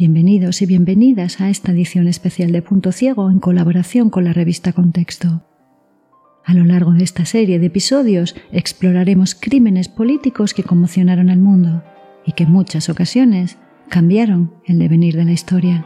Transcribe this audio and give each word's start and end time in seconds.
Bienvenidos 0.00 0.62
y 0.62 0.64
bienvenidas 0.64 1.42
a 1.42 1.50
esta 1.50 1.72
edición 1.72 2.08
especial 2.08 2.52
de 2.52 2.62
Punto 2.62 2.90
Ciego 2.90 3.30
en 3.30 3.38
colaboración 3.38 4.08
con 4.08 4.24
la 4.24 4.32
revista 4.32 4.72
Contexto. 4.72 5.42
A 6.42 6.54
lo 6.54 6.64
largo 6.64 6.92
de 6.92 7.04
esta 7.04 7.26
serie 7.26 7.58
de 7.58 7.66
episodios 7.66 8.34
exploraremos 8.50 9.34
crímenes 9.34 9.90
políticos 9.90 10.54
que 10.54 10.62
conmocionaron 10.62 11.28
al 11.28 11.38
mundo 11.38 11.84
y 12.24 12.32
que 12.32 12.44
en 12.44 12.50
muchas 12.50 12.88
ocasiones 12.88 13.58
cambiaron 13.90 14.54
el 14.64 14.78
devenir 14.78 15.16
de 15.16 15.26
la 15.26 15.32
historia. 15.32 15.84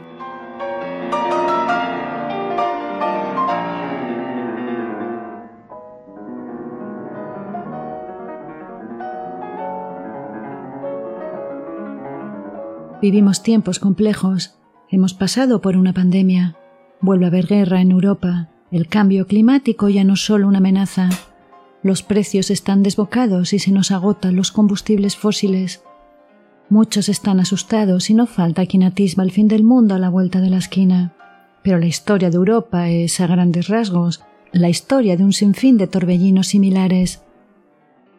Vivimos 13.05 13.43
tiempos 13.43 13.77
complejos, 13.77 14.55
hemos 14.89 15.13
pasado 15.13 15.61
por 15.61 15.77
una 15.77 15.93
pandemia, 15.93 16.55
vuelve 17.01 17.25
a 17.25 17.27
haber 17.27 17.45
guerra 17.45 17.79
en 17.79 17.91
Europa, 17.91 18.49
el 18.71 18.87
cambio 18.87 19.27
climático 19.27 19.89
ya 19.89 20.03
no 20.03 20.15
es 20.15 20.25
solo 20.25 20.47
una 20.47 20.57
amenaza, 20.57 21.09
los 21.83 22.01
precios 22.01 22.49
están 22.49 22.81
desbocados 22.81 23.53
y 23.53 23.59
se 23.59 23.71
nos 23.71 23.91
agotan 23.91 24.35
los 24.35 24.51
combustibles 24.51 25.15
fósiles. 25.15 25.83
Muchos 26.67 27.07
están 27.07 27.39
asustados 27.39 28.09
y 28.09 28.15
no 28.15 28.25
falta 28.25 28.65
quien 28.65 28.81
atisba 28.81 29.21
el 29.21 29.29
fin 29.29 29.47
del 29.47 29.63
mundo 29.63 29.93
a 29.93 29.99
la 29.99 30.09
vuelta 30.09 30.41
de 30.41 30.49
la 30.49 30.57
esquina. 30.57 31.13
Pero 31.61 31.77
la 31.77 31.85
historia 31.85 32.31
de 32.31 32.37
Europa 32.37 32.89
es, 32.89 33.19
a 33.19 33.27
grandes 33.27 33.67
rasgos, 33.67 34.23
la 34.51 34.69
historia 34.69 35.15
de 35.15 35.23
un 35.23 35.33
sinfín 35.33 35.77
de 35.77 35.85
torbellinos 35.85 36.47
similares. 36.47 37.21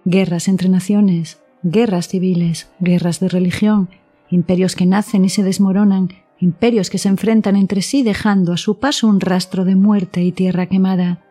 Guerras 0.05 0.47
entre 0.47 0.69
naciones, 0.69 1.41
guerras 1.65 2.07
civiles, 2.07 2.71
guerras 2.79 3.19
de 3.19 3.29
religión, 3.29 3.89
imperios 4.31 4.77
que 4.77 4.87
nacen 4.87 5.25
y 5.25 5.29
se 5.29 5.43
desmoronan, 5.43 6.11
imperios 6.39 6.91
que 6.91 6.99
se 6.99 7.09
enfrentan 7.09 7.57
entre 7.57 7.83
sí 7.83 8.03
dejando 8.03 8.53
a 8.53 8.57
su 8.57 8.79
paso 8.79 9.07
un 9.07 9.21
rastro 9.21 9.65
de 9.65 9.77
muerte 9.77 10.23
y 10.23 10.33
tierra 10.33 10.67
quemada, 10.67 11.23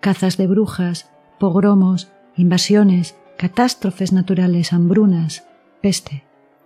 cazas 0.00 0.36
de 0.36 0.46
brujas, 0.46 1.10
pogromos, 1.38 2.08
invasiones, 2.36 3.16
catástrofes 3.36 4.12
naturales, 4.12 4.72
hambrunas, 4.72 5.46
peste, 5.80 6.24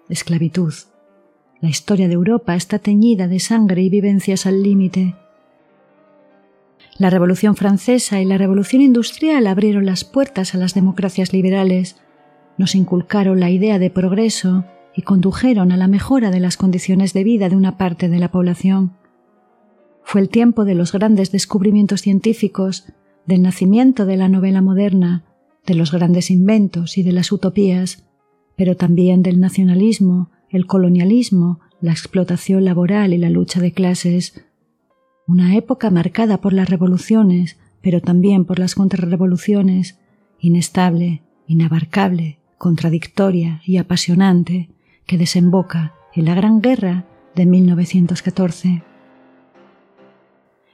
esclavitud. 0.09 0.73
La 1.61 1.69
historia 1.69 2.09
de 2.09 2.15
Europa 2.15 2.55
está 2.55 2.79
teñida 2.79 3.29
de 3.29 3.41
sangre 3.41 3.83
y 3.83 3.91
vivencias 3.91 4.47
al 4.47 4.63
límite. 4.63 5.15
La 6.97 7.11
Revolución 7.11 7.57
Francesa 7.57 8.21
y 8.21 8.25
la 8.25 8.39
Revolución 8.39 8.83
Industrial 8.83 9.47
abrieron 9.47 9.87
las 9.87 10.05
puertas 10.05 10.55
a 10.55 10.59
las 10.59 10.75
democracias 10.75 11.33
liberales, 11.33 11.97
nos 12.57 12.75
inculcaron 12.75 13.41
la 13.41 13.51
idea 13.51 13.79
de 13.79 13.91
progreso 13.91 14.65
y 14.95 15.03
condujeron 15.03 15.73
a 15.73 15.77
la 15.77 15.89
mejora 15.89 16.31
de 16.31 16.41
las 16.41 16.57
condiciones 16.57 17.13
de 17.13 17.25
vida 17.25 17.49
de 17.49 17.57
una 17.57 17.77
parte 17.77 18.09
de 18.09 18.19
la 18.19 18.31
población. 18.31 18.93
Fue 20.03 20.21
el 20.21 20.29
tiempo 20.29 20.65
de 20.65 20.75
los 20.75 20.93
grandes 20.93 21.31
descubrimientos 21.31 22.01
científicos, 22.01 22.87
del 23.27 23.43
nacimiento 23.43 24.07
de 24.07 24.17
la 24.17 24.29
novela 24.29 24.63
moderna, 24.63 25.25
de 25.67 25.75
los 25.75 25.93
grandes 25.93 26.31
inventos 26.31 26.99
y 26.99 27.03
de 27.03 27.13
las 27.13 27.31
utopías, 27.31 28.05
pero 28.57 28.77
también 28.77 29.23
del 29.23 29.41
nacionalismo, 29.41 30.31
el 30.49 30.67
colonialismo, 30.67 31.61
la 31.81 31.93
explotación 31.93 32.65
laboral 32.65 33.15
y 33.15 33.19
la 33.19 33.31
lucha 33.31 33.61
de 33.61 33.73
clases. 33.73 34.45
Una 35.27 35.55
época 35.55 35.91
marcada 35.91 36.41
por 36.41 36.53
las 36.53 36.69
revoluciones, 36.69 37.59
pero 37.83 38.01
también 38.01 38.45
por 38.45 38.59
las 38.59 38.75
contrarrevoluciones, 38.75 39.99
inestable, 40.41 41.23
inabarcable, 41.47 42.39
contradictoria 42.59 43.63
y 43.65 43.79
apasionante, 43.79 44.69
que 45.11 45.19
desemboca 45.19 45.93
en 46.15 46.25
la 46.27 46.37
Gran 46.37 46.63
Guerra 46.63 47.05
de 47.35 47.45
1914. 47.45 48.85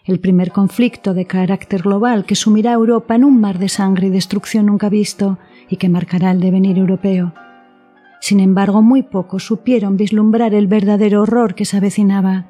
El 0.05 0.21
primer 0.21 0.53
conflicto 0.53 1.15
de 1.15 1.25
carácter 1.25 1.81
global 1.81 2.27
que 2.27 2.35
sumirá 2.35 2.73
a 2.73 2.75
Europa 2.75 3.15
en 3.15 3.25
un 3.25 3.41
mar 3.41 3.59
de 3.59 3.71
sangre 3.71 4.09
y 4.09 4.11
destrucción 4.11 4.67
nunca 4.67 4.91
visto 4.91 5.39
y 5.71 5.77
que 5.77 5.89
marcará 5.89 6.33
el 6.33 6.41
devenir 6.41 6.77
europeo. 6.77 7.33
Sin 8.21 8.41
embargo, 8.41 8.83
muy 8.83 9.03
pocos 9.03 9.43
supieron 9.43 9.97
vislumbrar 9.97 10.53
el 10.53 10.67
verdadero 10.67 11.23
horror 11.23 11.55
que 11.55 11.65
se 11.65 11.79
avecinaba. 11.79 12.45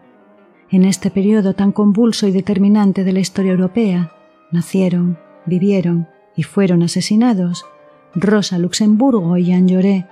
En 0.73 0.85
este 0.85 1.13
periodo 1.13 1.55
tan 1.55 1.71
convulso 1.71 2.27
y 2.27 2.33
determinante 2.33 3.05
de 3.05 3.13
la 3.13 3.21
historia 3.21 3.53
europea, 3.53 4.11
nacieron, 4.51 5.19
vivieron 5.45 6.09
y 6.35 6.43
fueron 6.43 6.83
asesinados 6.83 7.65
Rosa 8.13 8.59
Luxemburgo 8.59 9.37
y 9.37 9.45
Jean 9.45 9.69
Lloré, 9.69 10.09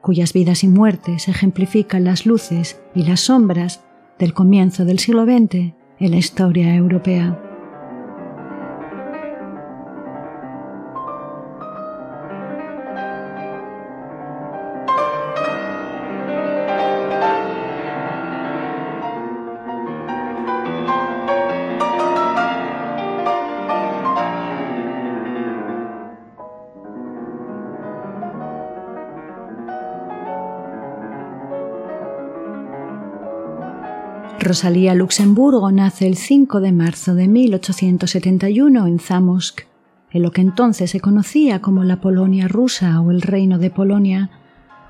cuyas 0.00 0.32
vidas 0.32 0.64
y 0.64 0.68
muertes 0.68 1.28
ejemplifican 1.28 2.04
las 2.04 2.26
luces 2.26 2.80
y 2.94 3.04
las 3.04 3.20
sombras 3.20 3.84
del 4.18 4.34
comienzo 4.34 4.84
del 4.84 4.98
siglo 4.98 5.24
XX 5.24 5.74
en 6.00 6.10
la 6.10 6.16
historia 6.16 6.74
europea. 6.74 7.47
Rosalía 34.48 34.94
Luxemburgo 34.94 35.70
nace 35.70 36.06
el 36.06 36.16
5 36.16 36.62
de 36.62 36.72
marzo 36.72 37.14
de 37.14 37.28
1871 37.28 38.86
en 38.86 38.98
Zamosk, 38.98 39.64
en 40.10 40.22
lo 40.22 40.30
que 40.30 40.40
entonces 40.40 40.90
se 40.90 41.00
conocía 41.00 41.60
como 41.60 41.84
la 41.84 42.00
Polonia 42.00 42.48
rusa 42.48 42.98
o 43.02 43.10
el 43.10 43.20
Reino 43.20 43.58
de 43.58 43.68
Polonia, 43.68 44.30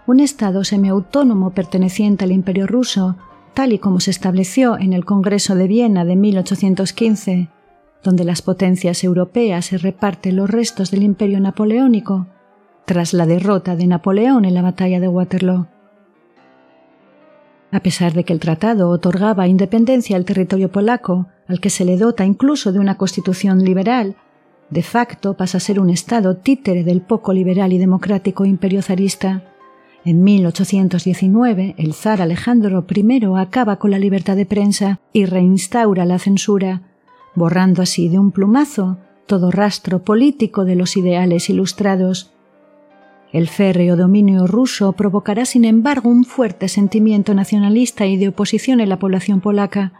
un 0.06 0.20
estado 0.20 0.62
semiautónomo 0.62 1.50
perteneciente 1.50 2.24
al 2.24 2.30
Imperio 2.30 2.68
ruso, 2.68 3.16
tal 3.52 3.72
y 3.72 3.80
como 3.80 3.98
se 3.98 4.12
estableció 4.12 4.78
en 4.78 4.92
el 4.92 5.04
Congreso 5.04 5.56
de 5.56 5.66
Viena 5.66 6.04
de 6.04 6.14
1815, 6.14 7.48
donde 8.04 8.22
las 8.22 8.42
potencias 8.42 9.02
europeas 9.02 9.66
se 9.66 9.78
reparten 9.78 10.36
los 10.36 10.48
restos 10.48 10.92
del 10.92 11.02
Imperio 11.02 11.40
napoleónico 11.40 12.28
tras 12.84 13.12
la 13.12 13.26
derrota 13.26 13.74
de 13.74 13.88
Napoleón 13.88 14.44
en 14.44 14.54
la 14.54 14.62
batalla 14.62 15.00
de 15.00 15.08
Waterloo. 15.08 15.66
A 17.70 17.80
pesar 17.80 18.14
de 18.14 18.24
que 18.24 18.32
el 18.32 18.40
tratado 18.40 18.88
otorgaba 18.88 19.46
independencia 19.46 20.16
al 20.16 20.24
territorio 20.24 20.72
polaco, 20.72 21.26
al 21.46 21.60
que 21.60 21.70
se 21.70 21.84
le 21.84 21.96
dota 21.96 22.24
incluso 22.24 22.72
de 22.72 22.78
una 22.78 22.96
constitución 22.96 23.62
liberal, 23.64 24.16
de 24.70 24.82
facto 24.82 25.34
pasa 25.34 25.58
a 25.58 25.60
ser 25.60 25.80
un 25.80 25.90
Estado 25.90 26.36
títere 26.36 26.84
del 26.84 27.00
poco 27.00 27.32
liberal 27.32 27.72
y 27.72 27.78
democrático 27.78 28.44
imperio 28.44 28.82
zarista. 28.82 29.42
En 30.04 30.22
1819, 30.22 31.74
el 31.78 31.94
zar 31.94 32.22
Alejandro 32.22 32.86
I 32.88 33.24
acaba 33.36 33.76
con 33.76 33.90
la 33.90 33.98
libertad 33.98 34.36
de 34.36 34.46
prensa 34.46 35.00
y 35.12 35.26
reinstaura 35.26 36.04
la 36.04 36.18
censura, 36.18 36.82
borrando 37.34 37.82
así 37.82 38.08
de 38.08 38.18
un 38.18 38.30
plumazo 38.30 38.98
todo 39.26 39.50
rastro 39.50 40.02
político 40.02 40.64
de 40.64 40.74
los 40.74 40.96
ideales 40.96 41.50
ilustrados. 41.50 42.32
El 43.32 43.48
férreo 43.48 43.96
dominio 43.96 44.46
ruso 44.46 44.92
provocará, 44.92 45.44
sin 45.44 45.64
embargo, 45.64 46.08
un 46.08 46.24
fuerte 46.24 46.68
sentimiento 46.68 47.34
nacionalista 47.34 48.06
y 48.06 48.16
de 48.16 48.28
oposición 48.28 48.80
en 48.80 48.88
la 48.88 48.98
población 48.98 49.40
polaca, 49.40 49.92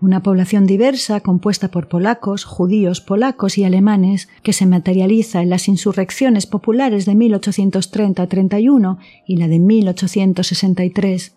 una 0.00 0.22
población 0.22 0.66
diversa 0.66 1.20
compuesta 1.20 1.68
por 1.68 1.88
polacos, 1.88 2.44
judíos, 2.44 3.00
polacos 3.00 3.56
y 3.56 3.64
alemanes, 3.64 4.28
que 4.42 4.52
se 4.52 4.66
materializa 4.66 5.42
en 5.42 5.50
las 5.50 5.68
insurrecciones 5.68 6.46
populares 6.46 7.06
de 7.06 7.12
1830-31 7.12 8.98
y 9.26 9.36
la 9.36 9.46
de 9.48 9.58
1863, 9.60 11.36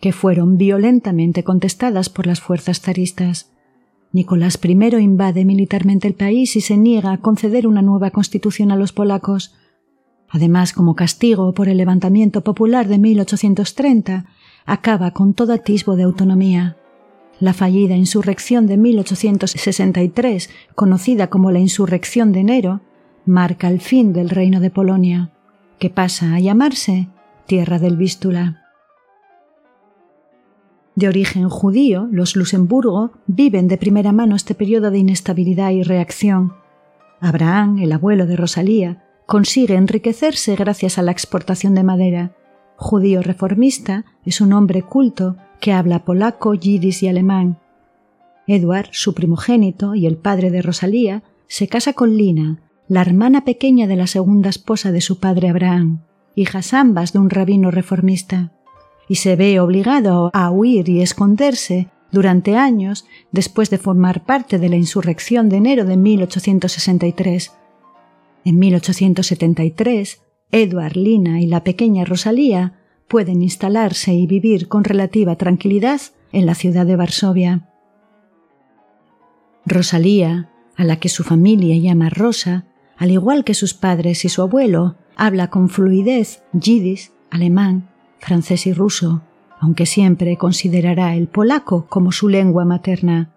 que 0.00 0.12
fueron 0.12 0.56
violentamente 0.56 1.44
contestadas 1.44 2.08
por 2.08 2.26
las 2.26 2.40
fuerzas 2.40 2.80
zaristas. 2.80 3.50
Nicolás 4.12 4.58
I 4.62 4.72
invade 4.98 5.44
militarmente 5.44 6.08
el 6.08 6.14
país 6.14 6.56
y 6.56 6.62
se 6.62 6.78
niega 6.78 7.12
a 7.12 7.18
conceder 7.18 7.66
una 7.66 7.82
nueva 7.82 8.10
constitución 8.10 8.72
a 8.72 8.76
los 8.76 8.92
polacos, 8.92 9.54
Además, 10.28 10.72
como 10.72 10.96
castigo 10.96 11.52
por 11.52 11.68
el 11.68 11.76
levantamiento 11.76 12.42
popular 12.42 12.88
de 12.88 12.98
1830, 12.98 14.26
acaba 14.64 15.12
con 15.12 15.34
todo 15.34 15.52
atisbo 15.52 15.96
de 15.96 16.02
autonomía. 16.02 16.76
La 17.38 17.52
fallida 17.52 17.94
insurrección 17.96 18.66
de 18.66 18.76
1863, 18.76 20.50
conocida 20.74 21.28
como 21.28 21.50
la 21.50 21.58
Insurrección 21.58 22.32
de 22.32 22.40
Enero, 22.40 22.80
marca 23.26 23.68
el 23.68 23.80
fin 23.80 24.12
del 24.12 24.30
reino 24.30 24.60
de 24.60 24.70
Polonia, 24.70 25.30
que 25.78 25.90
pasa 25.90 26.34
a 26.34 26.40
llamarse 26.40 27.08
Tierra 27.46 27.78
del 27.78 27.96
Vístula. 27.96 28.62
De 30.94 31.08
origen 31.08 31.50
judío, 31.50 32.08
los 32.10 32.36
Luxemburgo 32.36 33.12
viven 33.26 33.68
de 33.68 33.76
primera 33.76 34.12
mano 34.12 34.34
este 34.34 34.54
periodo 34.54 34.90
de 34.90 34.98
inestabilidad 34.98 35.70
y 35.72 35.82
reacción. 35.82 36.54
Abraham, 37.20 37.78
el 37.80 37.92
abuelo 37.92 38.26
de 38.26 38.36
Rosalía, 38.36 39.04
consigue 39.26 39.74
enriquecerse 39.74 40.56
gracias 40.56 40.98
a 40.98 41.02
la 41.02 41.10
exportación 41.10 41.74
de 41.74 41.82
madera. 41.82 42.32
Judío 42.76 43.22
reformista, 43.22 44.04
es 44.24 44.40
un 44.40 44.52
hombre 44.52 44.82
culto 44.82 45.36
que 45.60 45.72
habla 45.72 46.04
polaco, 46.04 46.54
yidis 46.54 47.02
y 47.02 47.08
alemán. 47.08 47.58
Edward, 48.46 48.88
su 48.92 49.14
primogénito 49.14 49.94
y 49.94 50.06
el 50.06 50.16
padre 50.16 50.50
de 50.50 50.62
Rosalía, 50.62 51.22
se 51.48 51.68
casa 51.68 51.92
con 51.92 52.16
Lina, 52.16 52.60
la 52.88 53.00
hermana 53.00 53.44
pequeña 53.44 53.86
de 53.86 53.96
la 53.96 54.06
segunda 54.06 54.48
esposa 54.48 54.92
de 54.92 55.00
su 55.00 55.18
padre 55.18 55.48
Abraham, 55.48 56.02
hijas 56.36 56.72
ambas 56.72 57.12
de 57.12 57.18
un 57.18 57.30
rabino 57.30 57.70
reformista 57.70 58.52
y 59.08 59.16
se 59.16 59.36
ve 59.36 59.58
obligado 59.60 60.30
a 60.32 60.50
huir 60.50 60.88
y 60.88 61.00
esconderse 61.00 61.88
durante 62.10 62.56
años 62.56 63.06
después 63.32 63.70
de 63.70 63.78
formar 63.78 64.24
parte 64.24 64.58
de 64.58 64.68
la 64.68 64.76
insurrección 64.76 65.48
de 65.48 65.56
enero 65.56 65.84
de 65.84 65.96
1863. 65.96 67.52
En 68.46 68.60
1873, 68.60 70.22
Edward 70.52 70.96
Lina 70.96 71.40
y 71.40 71.48
la 71.48 71.64
pequeña 71.64 72.04
Rosalía 72.04 72.74
pueden 73.08 73.42
instalarse 73.42 74.14
y 74.14 74.28
vivir 74.28 74.68
con 74.68 74.84
relativa 74.84 75.34
tranquilidad 75.34 76.00
en 76.30 76.46
la 76.46 76.54
ciudad 76.54 76.86
de 76.86 76.94
Varsovia. 76.94 77.68
Rosalía, 79.64 80.48
a 80.76 80.84
la 80.84 81.00
que 81.00 81.08
su 81.08 81.24
familia 81.24 81.76
llama 81.76 82.08
Rosa, 82.08 82.66
al 82.96 83.10
igual 83.10 83.42
que 83.42 83.52
sus 83.52 83.74
padres 83.74 84.24
y 84.24 84.28
su 84.28 84.42
abuelo, 84.42 84.94
habla 85.16 85.50
con 85.50 85.68
fluidez 85.68 86.44
yiddish, 86.52 87.10
alemán, 87.32 87.90
francés 88.20 88.68
y 88.68 88.72
ruso, 88.72 89.22
aunque 89.58 89.86
siempre 89.86 90.36
considerará 90.36 91.16
el 91.16 91.26
polaco 91.26 91.86
como 91.88 92.12
su 92.12 92.28
lengua 92.28 92.64
materna. 92.64 93.32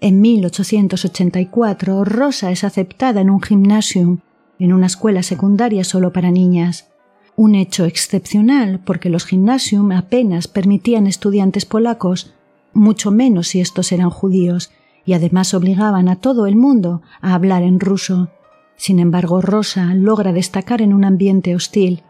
En 0.00 0.20
1884, 0.20 2.04
Rosa 2.04 2.50
es 2.50 2.64
aceptada 2.64 3.20
en 3.20 3.30
un 3.30 3.40
gymnasium, 3.40 4.18
en 4.62 4.72
una 4.72 4.86
escuela 4.86 5.24
secundaria 5.24 5.82
solo 5.82 6.12
para 6.12 6.30
niñas. 6.30 6.92
Un 7.34 7.56
hecho 7.56 7.84
excepcional 7.84 8.78
porque 8.78 9.10
los 9.10 9.24
gymnasium 9.24 9.90
apenas 9.90 10.46
permitían 10.46 11.08
estudiantes 11.08 11.66
polacos, 11.66 12.32
mucho 12.72 13.10
menos 13.10 13.48
si 13.48 13.60
estos 13.60 13.90
eran 13.90 14.10
judíos, 14.10 14.70
y 15.04 15.14
además 15.14 15.52
obligaban 15.52 16.08
a 16.08 16.16
todo 16.16 16.46
el 16.46 16.54
mundo 16.54 17.02
a 17.20 17.34
hablar 17.34 17.64
en 17.64 17.80
ruso. 17.80 18.30
Sin 18.76 19.00
embargo, 19.00 19.40
Rosa 19.40 19.94
logra 19.94 20.32
destacar 20.32 20.80
en 20.80 20.94
un 20.94 21.04
ambiente 21.04 21.56
hostil, 21.56 22.04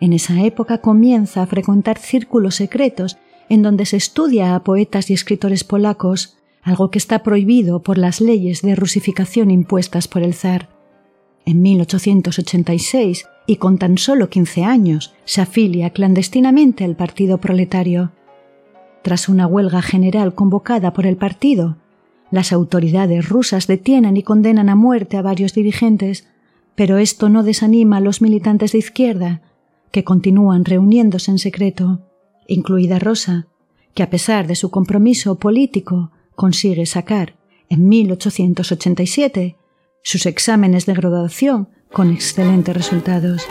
en 0.00 0.12
esa 0.12 0.42
época 0.42 0.78
comienza 0.78 1.42
a 1.42 1.46
frecuentar 1.46 1.98
círculos 1.98 2.56
secretos 2.56 3.16
en 3.48 3.62
donde 3.62 3.86
se 3.86 3.96
estudia 3.96 4.54
a 4.54 4.64
poetas 4.64 5.08
y 5.10 5.14
escritores 5.14 5.62
polacos, 5.64 6.36
algo 6.62 6.90
que 6.90 6.98
está 6.98 7.22
prohibido 7.22 7.80
por 7.80 7.96
las 7.96 8.20
leyes 8.20 8.60
de 8.62 8.74
rusificación 8.74 9.52
impuestas 9.52 10.08
por 10.08 10.22
el 10.24 10.34
zar. 10.34 10.75
En 11.46 11.62
1886, 11.62 13.24
y 13.46 13.56
con 13.56 13.78
tan 13.78 13.98
solo 13.98 14.28
15 14.28 14.64
años, 14.64 15.14
se 15.24 15.40
afilia 15.40 15.90
clandestinamente 15.90 16.82
al 16.84 16.96
Partido 16.96 17.38
Proletario. 17.38 18.10
Tras 19.02 19.28
una 19.28 19.46
huelga 19.46 19.80
general 19.80 20.34
convocada 20.34 20.92
por 20.92 21.06
el 21.06 21.16
partido, 21.16 21.76
las 22.32 22.52
autoridades 22.52 23.28
rusas 23.28 23.68
detienen 23.68 24.16
y 24.16 24.24
condenan 24.24 24.68
a 24.68 24.74
muerte 24.74 25.16
a 25.16 25.22
varios 25.22 25.54
dirigentes, 25.54 26.26
pero 26.74 26.98
esto 26.98 27.28
no 27.28 27.44
desanima 27.44 27.98
a 27.98 28.00
los 28.00 28.20
militantes 28.20 28.72
de 28.72 28.78
izquierda, 28.78 29.42
que 29.92 30.02
continúan 30.02 30.64
reuniéndose 30.64 31.30
en 31.30 31.38
secreto, 31.38 32.00
incluida 32.48 32.98
Rosa, 32.98 33.46
que 33.94 34.02
a 34.02 34.10
pesar 34.10 34.48
de 34.48 34.56
su 34.56 34.72
compromiso 34.72 35.36
político 35.36 36.10
consigue 36.34 36.86
sacar 36.86 37.36
en 37.68 37.88
1887 37.88 39.56
sus 40.06 40.24
exámenes 40.24 40.86
de 40.86 40.94
graduación 40.94 41.68
con 41.92 42.12
excelentes 42.12 42.76
resultados. 42.76 43.42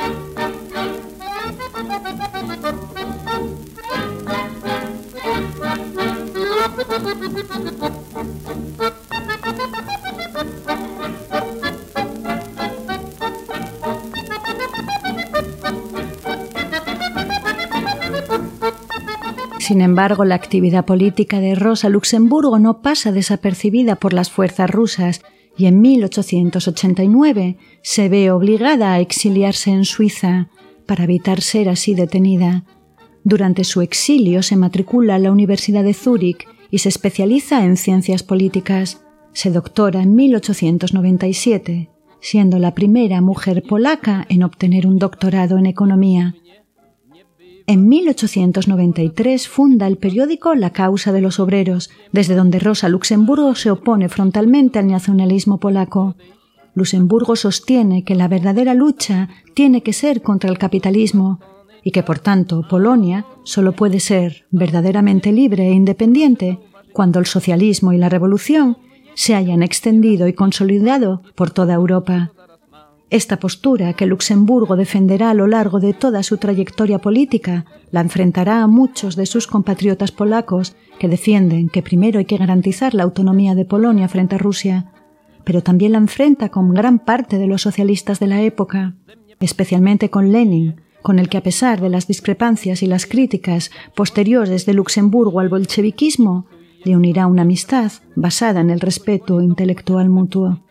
Sin 19.59 19.81
embargo, 19.81 20.23
la 20.23 20.35
actividad 20.35 20.85
política 20.85 21.41
de 21.41 21.55
Rosa 21.55 21.89
Luxemburgo 21.89 22.59
no 22.59 22.81
pasa 22.81 23.11
desapercibida 23.11 23.97
por 23.97 24.13
las 24.13 24.31
fuerzas 24.31 24.69
rusas 24.69 25.21
y 25.57 25.67
en 25.67 25.81
1889 25.81 27.57
se 27.81 28.09
ve 28.09 28.31
obligada 28.31 28.93
a 28.93 28.99
exiliarse 28.99 29.71
en 29.71 29.85
Suiza 29.85 30.49
para 30.85 31.05
evitar 31.05 31.41
ser 31.41 31.69
así 31.69 31.95
detenida. 31.95 32.65
Durante 33.23 33.63
su 33.63 33.81
exilio 33.81 34.43
se 34.43 34.55
matricula 34.55 35.15
en 35.15 35.23
la 35.23 35.31
Universidad 35.31 35.83
de 35.83 35.93
Zúrich 35.93 36.47
y 36.69 36.79
se 36.79 36.89
especializa 36.89 37.63
en 37.63 37.77
ciencias 37.77 38.23
políticas. 38.23 39.01
Se 39.33 39.49
doctora 39.49 40.01
en 40.01 40.13
1897, 40.13 41.89
siendo 42.19 42.59
la 42.59 42.73
primera 42.73 43.21
mujer 43.21 43.63
polaca 43.63 44.25
en 44.29 44.43
obtener 44.43 44.87
un 44.87 44.97
doctorado 44.97 45.57
en 45.57 45.65
economía. 45.65 46.35
En 47.67 47.87
1893 47.87 49.47
funda 49.47 49.87
el 49.87 49.97
periódico 49.97 50.53
La 50.53 50.69
Causa 50.69 51.11
de 51.11 51.21
los 51.21 51.39
Obreros, 51.39 51.89
desde 52.11 52.35
donde 52.35 52.59
Rosa 52.59 52.89
Luxemburgo 52.89 53.55
se 53.55 53.71
opone 53.71 54.07
frontalmente 54.07 54.77
al 54.77 54.87
nacionalismo 54.87 55.59
polaco. 55.59 56.15
Luxemburgo 56.75 57.35
sostiene 57.35 58.03
que 58.03 58.13
la 58.13 58.27
verdadera 58.27 58.75
lucha 58.75 59.29
tiene 59.55 59.81
que 59.81 59.93
ser 59.93 60.21
contra 60.21 60.51
el 60.51 60.59
capitalismo 60.59 61.39
y 61.83 61.89
que 61.89 62.03
por 62.03 62.19
tanto 62.19 62.67
Polonia 62.69 63.25
solo 63.43 63.71
puede 63.71 63.99
ser 63.99 64.45
verdaderamente 64.51 65.31
libre 65.31 65.67
e 65.67 65.71
independiente 65.71 66.59
cuando 66.93 67.19
el 67.19 67.25
socialismo 67.25 67.93
y 67.93 67.97
la 67.97 68.09
revolución 68.09 68.77
se 69.15 69.33
hayan 69.33 69.63
extendido 69.63 70.27
y 70.27 70.33
consolidado 70.33 71.23
por 71.33 71.49
toda 71.49 71.73
Europa. 71.73 72.31
Esta 73.11 73.37
postura, 73.37 73.93
que 73.93 74.07
Luxemburgo 74.07 74.75
defenderá 74.75 75.29
a 75.29 75.35
lo 75.35 75.45
largo 75.45 75.79
de 75.79 75.93
toda 75.93 76.23
su 76.23 76.37
trayectoria 76.37 76.99
política, 76.99 77.65
la 77.91 78.01
enfrentará 78.01 78.63
a 78.63 78.67
muchos 78.67 79.15
de 79.15 79.27
sus 79.27 79.45
compatriotas 79.45 80.11
polacos 80.11 80.75
que 80.99 81.07
defienden 81.07 81.69
que 81.69 81.83
primero 81.83 82.17
hay 82.17 82.25
que 82.25 82.37
garantizar 82.37 82.95
la 82.95 83.03
autonomía 83.03 83.53
de 83.53 83.65
Polonia 83.65 84.07
frente 84.07 84.35
a 84.35 84.39
Rusia, 84.39 84.91
pero 85.43 85.61
también 85.61 85.91
la 85.91 85.99
enfrenta 85.99 86.49
con 86.49 86.73
gran 86.73 86.97
parte 86.97 87.37
de 87.37 87.45
los 87.45 87.61
socialistas 87.61 88.19
de 88.19 88.27
la 88.27 88.41
época, 88.41 88.95
especialmente 89.39 90.09
con 90.09 90.31
Lenin, 90.31 90.81
con 91.03 91.19
el 91.19 91.29
que 91.29 91.37
a 91.37 91.43
pesar 91.43 91.81
de 91.81 91.89
las 91.89 92.07
discrepancias 92.07 92.81
y 92.81 92.87
las 92.87 93.05
críticas 93.05 93.69
posteriores 93.95 94.65
de 94.65 94.73
Luxemburgo 94.73 95.39
al 95.39 95.49
bolcheviquismo, 95.49 96.47
le 96.83 96.95
unirá 96.95 97.27
una 97.27 97.43
amistad 97.43 97.91
basada 98.15 98.61
en 98.61 98.71
el 98.71 98.79
respeto 98.79 99.41
intelectual 99.41 100.09
mutuo. 100.09 100.64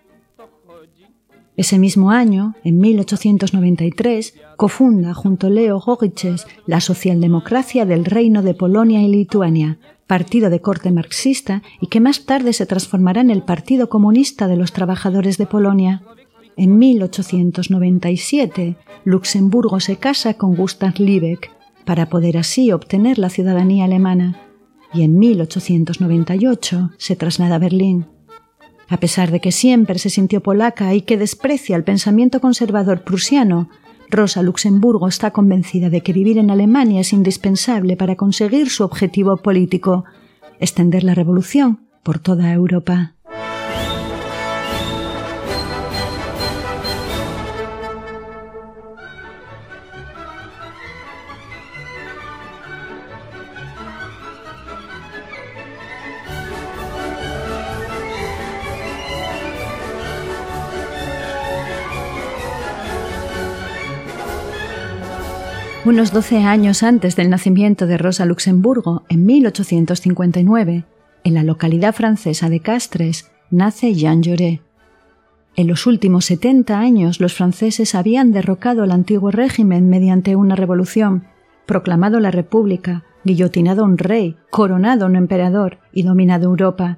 Ese 1.56 1.78
mismo 1.78 2.10
año, 2.10 2.54
en 2.64 2.78
1893, 2.78 4.34
cofunda 4.56 5.14
junto 5.14 5.46
a 5.46 5.50
Leo 5.50 5.78
Gogiches 5.78 6.46
la 6.66 6.80
Socialdemocracia 6.80 7.86
del 7.86 8.04
Reino 8.04 8.42
de 8.42 8.54
Polonia 8.54 9.00
y 9.02 9.08
Lituania, 9.08 9.78
partido 10.08 10.50
de 10.50 10.60
corte 10.60 10.90
marxista 10.90 11.62
y 11.80 11.86
que 11.86 12.00
más 12.00 12.26
tarde 12.26 12.52
se 12.52 12.66
transformará 12.66 13.20
en 13.20 13.30
el 13.30 13.42
Partido 13.42 13.88
Comunista 13.88 14.48
de 14.48 14.56
los 14.56 14.72
Trabajadores 14.72 15.38
de 15.38 15.46
Polonia. 15.46 16.02
En 16.56 16.76
1897, 16.78 18.76
Luxemburgo 19.04 19.78
se 19.78 19.96
casa 19.96 20.34
con 20.34 20.56
Gustav 20.56 20.94
Liebeck 20.98 21.52
para 21.84 22.08
poder 22.08 22.36
así 22.36 22.72
obtener 22.72 23.18
la 23.18 23.30
ciudadanía 23.30 23.84
alemana 23.84 24.40
y 24.92 25.02
en 25.02 25.18
1898 25.18 26.90
se 26.96 27.16
traslada 27.16 27.56
a 27.56 27.58
Berlín. 27.58 28.06
A 28.88 28.98
pesar 28.98 29.30
de 29.30 29.40
que 29.40 29.52
siempre 29.52 29.98
se 29.98 30.10
sintió 30.10 30.42
polaca 30.42 30.94
y 30.94 31.02
que 31.02 31.16
desprecia 31.16 31.76
el 31.76 31.84
pensamiento 31.84 32.40
conservador 32.40 33.02
prusiano, 33.02 33.68
Rosa 34.10 34.42
Luxemburgo 34.42 35.08
está 35.08 35.30
convencida 35.30 35.90
de 35.90 36.02
que 36.02 36.12
vivir 36.12 36.38
en 36.38 36.50
Alemania 36.50 37.00
es 37.00 37.12
indispensable 37.12 37.96
para 37.96 38.16
conseguir 38.16 38.70
su 38.70 38.84
objetivo 38.84 39.38
político, 39.38 40.04
extender 40.60 41.02
la 41.02 41.14
revolución 41.14 41.80
por 42.02 42.18
toda 42.18 42.52
Europa. 42.52 43.13
Unos 65.86 66.12
12 66.14 66.38
años 66.38 66.82
antes 66.82 67.14
del 67.14 67.28
nacimiento 67.28 67.86
de 67.86 67.98
Rosa 67.98 68.24
Luxemburgo, 68.24 69.02
en 69.10 69.26
1859, 69.26 70.86
en 71.24 71.34
la 71.34 71.42
localidad 71.42 71.94
francesa 71.94 72.48
de 72.48 72.60
Castres, 72.60 73.30
nace 73.50 73.92
Jean 73.92 74.22
Jaurès. 74.22 74.60
En 75.56 75.68
los 75.68 75.86
últimos 75.86 76.24
70 76.24 76.78
años 76.78 77.20
los 77.20 77.34
franceses 77.34 77.94
habían 77.94 78.32
derrocado 78.32 78.82
al 78.82 78.92
antiguo 78.92 79.30
régimen 79.30 79.90
mediante 79.90 80.36
una 80.36 80.56
revolución, 80.56 81.24
proclamado 81.66 82.18
la 82.18 82.30
República, 82.30 83.04
guillotinado 83.24 83.84
un 83.84 83.98
rey, 83.98 84.38
coronado 84.48 85.04
un 85.04 85.16
emperador 85.16 85.80
y 85.92 86.04
dominado 86.04 86.46
Europa. 86.46 86.96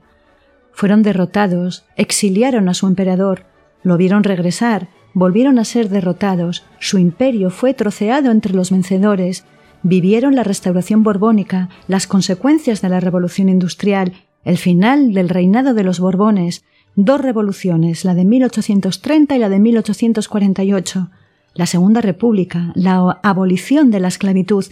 Fueron 0.70 1.02
derrotados, 1.02 1.86
exiliaron 1.96 2.68
a 2.68 2.74
su 2.74 2.86
emperador, 2.86 3.46
lo 3.82 3.96
vieron 3.96 4.22
regresar, 4.22 4.90
volvieron 5.16 5.58
a 5.58 5.64
ser 5.64 5.88
derrotados, 5.88 6.62
su 6.78 6.98
imperio 6.98 7.48
fue 7.48 7.72
troceado 7.72 8.30
entre 8.30 8.52
los 8.52 8.70
vencedores, 8.70 9.46
vivieron 9.82 10.34
la 10.34 10.42
restauración 10.42 11.02
borbónica, 11.04 11.70
las 11.88 12.06
consecuencias 12.06 12.82
de 12.82 12.90
la 12.90 13.00
revolución 13.00 13.48
industrial, 13.48 14.12
el 14.44 14.58
final 14.58 15.14
del 15.14 15.30
reinado 15.30 15.72
de 15.72 15.84
los 15.84 16.00
Borbones, 16.00 16.66
dos 16.96 17.18
revoluciones, 17.18 18.04
la 18.04 18.14
de 18.14 18.26
1830 18.26 19.36
y 19.36 19.38
la 19.38 19.48
de 19.48 19.58
1848, 19.58 21.08
la 21.54 21.64
Segunda 21.64 22.02
República, 22.02 22.72
la 22.74 23.18
abolición 23.22 23.90
de 23.90 24.00
la 24.00 24.08
esclavitud 24.08 24.66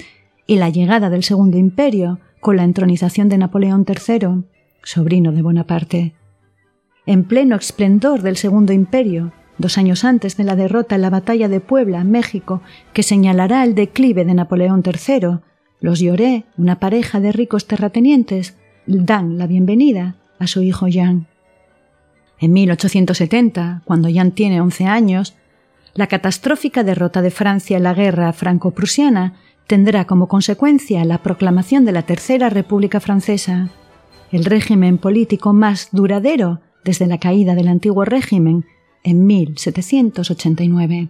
y 0.46 0.56
la 0.56 0.68
llegada 0.68 1.08
del 1.08 1.24
Segundo 1.24 1.56
Imperio 1.56 2.18
con 2.40 2.58
la 2.58 2.64
entronización 2.64 3.30
de 3.30 3.38
Napoleón 3.38 3.86
III, 3.88 4.44
sobrino 4.82 5.32
de 5.32 5.40
Bonaparte. 5.40 6.12
En 7.06 7.24
pleno 7.24 7.56
esplendor 7.56 8.20
del 8.20 8.36
Segundo 8.36 8.74
Imperio, 8.74 9.32
dos 9.58 9.78
años 9.78 10.04
antes 10.04 10.36
de 10.36 10.44
la 10.44 10.56
derrota 10.56 10.94
en 10.94 11.02
la 11.02 11.10
batalla 11.10 11.48
de 11.48 11.60
Puebla, 11.60 12.04
México, 12.04 12.60
que 12.92 13.02
señalará 13.02 13.64
el 13.64 13.74
declive 13.74 14.24
de 14.24 14.34
Napoleón 14.34 14.82
III, 14.84 15.38
los 15.80 16.00
Lloré, 16.00 16.44
una 16.56 16.80
pareja 16.80 17.20
de 17.20 17.32
ricos 17.32 17.66
terratenientes, 17.66 18.56
dan 18.86 19.38
la 19.38 19.46
bienvenida 19.46 20.16
a 20.38 20.46
su 20.46 20.62
hijo 20.62 20.88
Jean. 20.88 21.26
En 22.40 22.52
1870, 22.52 23.82
cuando 23.84 24.08
Jean 24.08 24.32
tiene 24.32 24.60
11 24.60 24.86
años, 24.86 25.34
la 25.94 26.08
catastrófica 26.08 26.82
derrota 26.82 27.22
de 27.22 27.30
Francia 27.30 27.76
en 27.76 27.84
la 27.84 27.94
guerra 27.94 28.32
franco-prusiana 28.32 29.34
tendrá 29.66 30.06
como 30.06 30.28
consecuencia 30.28 31.04
la 31.04 31.18
proclamación 31.18 31.84
de 31.84 31.92
la 31.92 32.02
Tercera 32.02 32.50
República 32.50 33.00
Francesa, 33.00 33.70
el 34.32 34.44
régimen 34.44 34.98
político 34.98 35.52
más 35.52 35.88
duradero 35.92 36.60
desde 36.84 37.06
la 37.06 37.18
caída 37.18 37.54
del 37.54 37.68
antiguo 37.68 38.04
régimen 38.04 38.66
en 39.04 39.26
1789. 39.26 41.08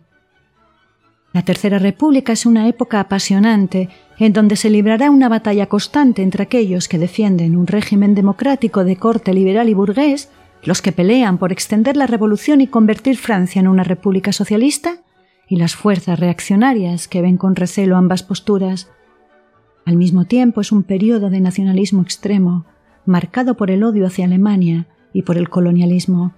La 1.32 1.42
Tercera 1.42 1.78
República 1.78 2.32
es 2.32 2.46
una 2.46 2.68
época 2.68 3.00
apasionante 3.00 3.88
en 4.18 4.32
donde 4.32 4.54
se 4.56 4.70
librará 4.70 5.10
una 5.10 5.28
batalla 5.28 5.66
constante 5.66 6.22
entre 6.22 6.44
aquellos 6.44 6.86
que 6.86 6.98
defienden 6.98 7.56
un 7.56 7.66
régimen 7.66 8.14
democrático 8.14 8.84
de 8.84 8.96
corte 8.96 9.34
liberal 9.34 9.68
y 9.68 9.74
burgués, 9.74 10.30
los 10.62 10.80
que 10.80 10.92
pelean 10.92 11.38
por 11.38 11.50
extender 11.50 11.96
la 11.96 12.06
revolución 12.06 12.60
y 12.60 12.68
convertir 12.68 13.16
Francia 13.16 13.60
en 13.60 13.68
una 13.68 13.82
república 13.82 14.32
socialista, 14.32 14.98
y 15.48 15.56
las 15.56 15.74
fuerzas 15.74 16.20
reaccionarias 16.20 17.08
que 17.08 17.20
ven 17.20 17.36
con 17.36 17.56
recelo 17.56 17.96
ambas 17.96 18.22
posturas. 18.22 18.88
Al 19.84 19.96
mismo 19.96 20.24
tiempo 20.24 20.60
es 20.60 20.72
un 20.72 20.82
periodo 20.82 21.30
de 21.30 21.40
nacionalismo 21.40 22.02
extremo, 22.02 22.64
marcado 23.04 23.56
por 23.56 23.70
el 23.70 23.82
odio 23.82 24.06
hacia 24.06 24.24
Alemania 24.24 24.86
y 25.12 25.22
por 25.22 25.36
el 25.36 25.50
colonialismo. 25.50 26.32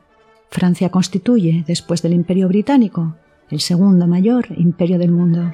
Francia 0.50 0.90
constituye, 0.90 1.64
después 1.66 2.02
del 2.02 2.12
Imperio 2.12 2.48
Británico, 2.48 3.16
el 3.50 3.60
segundo 3.60 4.06
mayor 4.06 4.46
imperio 4.56 4.98
del 4.98 5.12
mundo. 5.12 5.52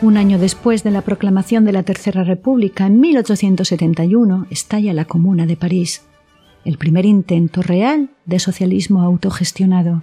Un 0.00 0.16
año 0.16 0.38
después 0.38 0.84
de 0.84 0.92
la 0.92 1.02
proclamación 1.02 1.64
de 1.64 1.72
la 1.72 1.82
Tercera 1.82 2.22
República, 2.22 2.86
en 2.86 3.00
1871, 3.00 4.46
estalla 4.48 4.94
la 4.94 5.06
Comuna 5.06 5.44
de 5.44 5.56
París, 5.56 6.07
el 6.68 6.76
primer 6.76 7.06
intento 7.06 7.62
real 7.62 8.10
de 8.26 8.38
socialismo 8.38 9.00
autogestionado. 9.00 10.02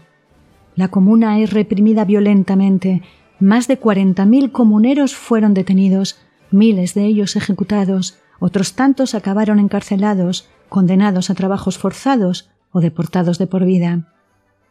La 0.75 0.88
comuna 0.88 1.39
es 1.39 1.53
reprimida 1.53 2.05
violentamente. 2.05 3.03
Más 3.39 3.67
de 3.67 3.79
40.000 3.79 4.51
comuneros 4.51 5.15
fueron 5.15 5.53
detenidos, 5.53 6.17
miles 6.50 6.95
de 6.95 7.05
ellos 7.05 7.36
ejecutados, 7.36 8.17
otros 8.39 8.74
tantos 8.74 9.13
acabaron 9.13 9.60
encarcelados, 9.60 10.50
condenados 10.67 11.29
a 11.29 11.36
trabajos 11.36 11.77
forzados 11.77 12.50
o 12.72 12.81
deportados 12.81 13.38
de 13.38 13.45
por 13.45 13.63
vida. 13.63 14.12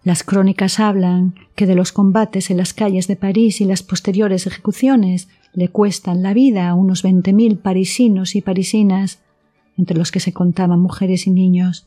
Las 0.03 0.25
crónicas 0.25 0.81
hablan 0.81 1.37
que 1.55 1.67
de 1.67 1.77
los 1.77 1.93
combates 1.93 2.51
en 2.51 2.57
las 2.57 2.75
calles 2.75 3.07
de 3.07 3.15
París 3.15 3.61
y 3.61 3.67
las 3.67 3.85
posteriores 3.85 4.49
ejecuciones 4.49 5.29
le 5.53 5.69
cuestan 5.69 6.25
la 6.25 6.35
vida 6.35 6.69
a 6.69 6.75
unos 6.75 7.05
20.000 7.05 7.57
parisinos 7.59 8.35
y 8.35 8.43
parisinas, 8.43 9.21
entre 9.77 9.97
los 9.97 10.11
que 10.11 10.21
se 10.21 10.33
contaban 10.33 10.81
mujeres 10.81 11.27
y 11.27 11.31
niños. 11.31 11.87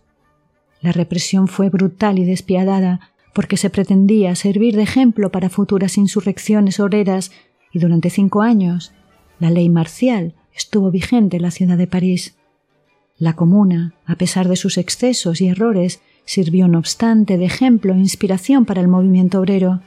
La 0.82 0.91
represión 0.91 1.48
fue 1.48 1.70
brutal 1.70 2.20
y 2.20 2.25
despiadada, 2.25 3.00
porque 3.34 3.58
se 3.58 3.70
pretendía 3.70 4.36
servir 4.36 4.75
de 4.75 4.84
ejemplo 4.84 5.32
para 5.32 5.50
futuras 5.50 5.98
insurrecciones 5.98 6.79
obreras 6.79 7.32
y 7.72 7.79
durante 7.79 8.10
cinco 8.10 8.41
años 8.41 8.94
la 9.39 9.51
ley 9.51 9.70
marcial 9.70 10.34
estuvo 10.56 10.89
vigente 10.89 11.38
en 11.38 11.44
la 11.44 11.51
ciudad 11.51 11.77
de 11.77 11.88
París. 11.88 12.36
La 13.20 13.34
comuna, 13.34 13.94
a 14.06 14.15
pesar 14.15 14.48
de 14.48 14.56
sus 14.56 14.77
excesos 14.77 15.41
y 15.41 15.48
errores, 15.48 16.01
sirvió 16.25 16.67
no 16.67 16.79
obstante 16.79 17.38
de 17.38 17.46
ejemplo 17.46 17.94
e 17.94 17.98
inspiración 17.98 18.65
para 18.65 18.82
el 18.82 18.88
movimiento 18.88 19.39
obrero 19.39 19.82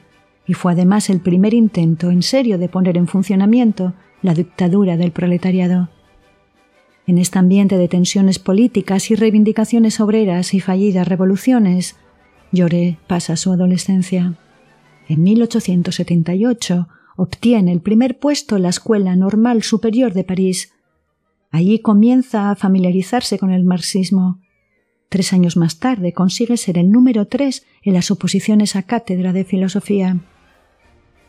y 0.47 0.53
fue 0.53 0.73
además 0.73 1.09
el 1.09 1.19
primer 1.19 1.53
intento 1.53 2.09
en 2.09 2.23
serio 2.23 2.57
de 2.57 2.67
poner 2.67 2.97
en 2.97 3.07
funcionamiento 3.07 3.93
la 4.21 4.33
dictadura 4.33 4.97
del 4.97 5.11
proletariado. 5.11 5.89
En 7.11 7.17
este 7.17 7.39
ambiente 7.39 7.77
de 7.77 7.89
tensiones 7.89 8.39
políticas 8.39 9.11
y 9.11 9.15
reivindicaciones 9.15 9.99
obreras 9.99 10.53
y 10.53 10.61
fallidas 10.61 11.05
revoluciones, 11.05 11.97
Lloré 12.53 12.99
pasa 13.05 13.35
su 13.35 13.51
adolescencia. 13.51 14.35
En 15.09 15.21
1878 15.21 16.87
obtiene 17.17 17.73
el 17.73 17.81
primer 17.81 18.17
puesto 18.17 18.55
en 18.55 18.61
la 18.61 18.69
Escuela 18.69 19.13
Normal 19.17 19.61
Superior 19.61 20.13
de 20.13 20.23
París. 20.23 20.71
Allí 21.49 21.79
comienza 21.79 22.49
a 22.49 22.55
familiarizarse 22.55 23.37
con 23.37 23.51
el 23.51 23.65
marxismo. 23.65 24.39
Tres 25.09 25.33
años 25.33 25.57
más 25.57 25.79
tarde 25.79 26.13
consigue 26.13 26.55
ser 26.55 26.77
el 26.77 26.91
número 26.91 27.27
tres 27.27 27.65
en 27.83 27.93
las 27.93 28.09
oposiciones 28.09 28.77
a 28.77 28.83
cátedra 28.83 29.33
de 29.33 29.43
filosofía. 29.43 30.21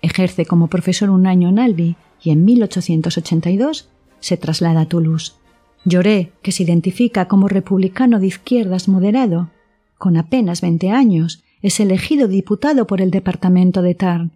Ejerce 0.00 0.46
como 0.46 0.68
profesor 0.68 1.10
un 1.10 1.26
año 1.26 1.48
en 1.48 1.58
Albi 1.58 1.96
y 2.22 2.30
en 2.30 2.44
1882 2.44 3.90
se 4.20 4.36
traslada 4.36 4.82
a 4.82 4.86
Toulouse. 4.86 5.41
Lloré, 5.84 6.32
que 6.42 6.52
se 6.52 6.62
identifica 6.62 7.26
como 7.26 7.48
republicano 7.48 8.20
de 8.20 8.26
izquierdas 8.26 8.88
moderado, 8.88 9.50
con 9.98 10.16
apenas 10.16 10.60
veinte 10.60 10.90
años, 10.90 11.42
es 11.60 11.80
elegido 11.80 12.28
diputado 12.28 12.86
por 12.86 13.00
el 13.00 13.10
departamento 13.10 13.82
de 13.82 13.94
Tarn, 13.94 14.32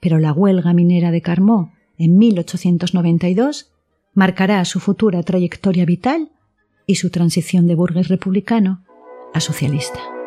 pero 0.00 0.18
la 0.18 0.32
huelga 0.32 0.72
minera 0.72 1.10
de 1.10 1.22
Carmó 1.22 1.72
en 1.98 2.18
1892 2.18 3.70
marcará 4.14 4.64
su 4.64 4.80
futura 4.80 5.22
trayectoria 5.22 5.84
vital 5.84 6.30
y 6.86 6.96
su 6.96 7.10
transición 7.10 7.66
de 7.66 7.74
burgués 7.74 8.08
republicano 8.08 8.84
a 9.34 9.40
socialista. 9.40 10.17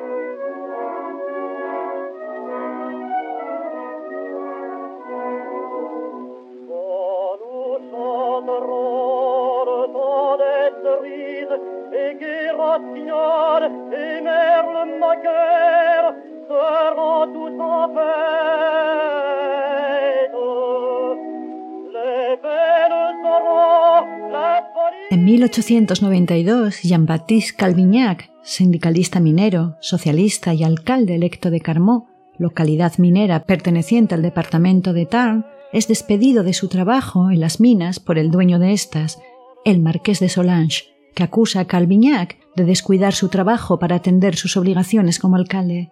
En 25.10 25.26
1892, 25.26 26.84
Jean-Baptiste 26.84 27.56
Calvignac, 27.58 28.32
sindicalista 28.44 29.20
minero, 29.20 29.76
socialista 29.82 30.54
y 30.54 30.64
alcalde 30.64 31.16
electo 31.16 31.50
de 31.50 31.60
Carmó, 31.60 32.08
localidad 32.38 32.98
minera 32.98 33.44
perteneciente 33.44 34.16
al 34.16 34.22
departamento 34.22 34.94
de 34.94 35.06
Tarn, 35.06 35.46
es 35.74 35.88
despedido 35.88 36.44
de 36.44 36.54
su 36.54 36.68
trabajo 36.70 37.30
en 37.30 37.40
las 37.40 37.60
minas 37.60 38.00
por 38.00 38.18
el 38.18 38.32
dueño 38.32 38.58
de 38.60 38.74
estas, 38.74 39.20
el 39.66 39.80
marqués 39.80 40.20
de 40.20 40.30
Solange, 40.30 40.86
que 41.14 41.24
acusa 41.24 41.62
a 41.62 41.66
Calvignac 41.66 42.38
de 42.56 42.66
descuidar 42.66 43.14
su 43.14 43.30
trabajo 43.30 43.80
para 43.80 43.98
atender 43.98 44.36
sus 44.36 44.56
obligaciones 44.56 45.20
como 45.20 45.36
alcalde. 45.36 45.92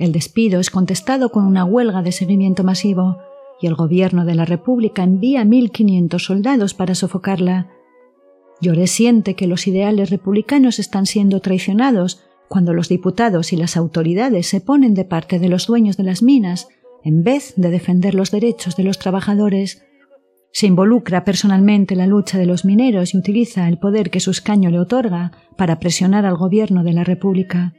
El 0.00 0.12
despido 0.12 0.60
es 0.60 0.70
contestado 0.70 1.30
con 1.30 1.44
una 1.44 1.66
huelga 1.66 2.00
de 2.00 2.10
seguimiento 2.10 2.64
masivo. 2.64 3.18
y 3.62 3.66
el 3.66 3.74
gobierno 3.74 4.24
de 4.24 4.34
la 4.34 4.46
República 4.46 5.02
envía 5.02 5.44
1.500 5.44 6.18
soldados 6.18 6.72
para 6.72 6.94
sofocarla. 6.94 7.68
Lloré 8.62 8.86
siente 8.86 9.34
que 9.34 9.46
los 9.46 9.66
ideales 9.66 10.08
republicanos 10.08 10.78
están 10.78 11.04
siendo 11.04 11.40
traicionados 11.40 12.22
cuando 12.48 12.72
los 12.72 12.88
diputados 12.88 13.52
y 13.52 13.56
las 13.56 13.76
autoridades 13.76 14.46
se 14.46 14.62
ponen 14.62 14.94
de 14.94 15.04
parte 15.04 15.38
de 15.38 15.50
los 15.50 15.66
dueños 15.66 15.98
de 15.98 16.04
las 16.04 16.22
minas 16.22 16.68
en 17.04 17.22
vez 17.22 17.52
de 17.58 17.68
defender 17.68 18.14
los 18.14 18.30
derechos 18.30 18.76
de 18.76 18.84
los 18.84 18.98
trabajadores. 18.98 19.84
Se 20.50 20.66
involucra 20.66 21.22
personalmente 21.22 21.92
en 21.92 21.98
la 21.98 22.06
lucha 22.06 22.38
de 22.38 22.46
los 22.46 22.64
mineros 22.64 23.12
y 23.12 23.18
utiliza 23.18 23.68
el 23.68 23.78
poder 23.78 24.08
que 24.08 24.20
su 24.20 24.30
escaño 24.30 24.70
le 24.70 24.80
otorga 24.80 25.32
para 25.58 25.78
presionar 25.78 26.24
al 26.24 26.38
gobierno 26.38 26.84
de 26.84 26.94
la 26.94 27.04
República. 27.04 27.74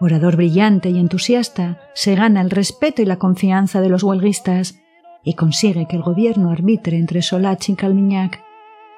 Orador 0.00 0.36
brillante 0.36 0.90
y 0.90 0.98
entusiasta, 0.98 1.80
se 1.94 2.14
gana 2.14 2.40
el 2.40 2.50
respeto 2.50 3.02
y 3.02 3.04
la 3.04 3.18
confianza 3.18 3.80
de 3.80 3.88
los 3.88 4.02
huelguistas 4.04 4.78
y 5.24 5.34
consigue 5.34 5.86
que 5.88 5.96
el 5.96 6.02
gobierno 6.02 6.50
arbitre 6.50 6.96
entre 6.96 7.22
Solach 7.22 7.68
y 7.68 7.74
Calmiñac 7.74 8.40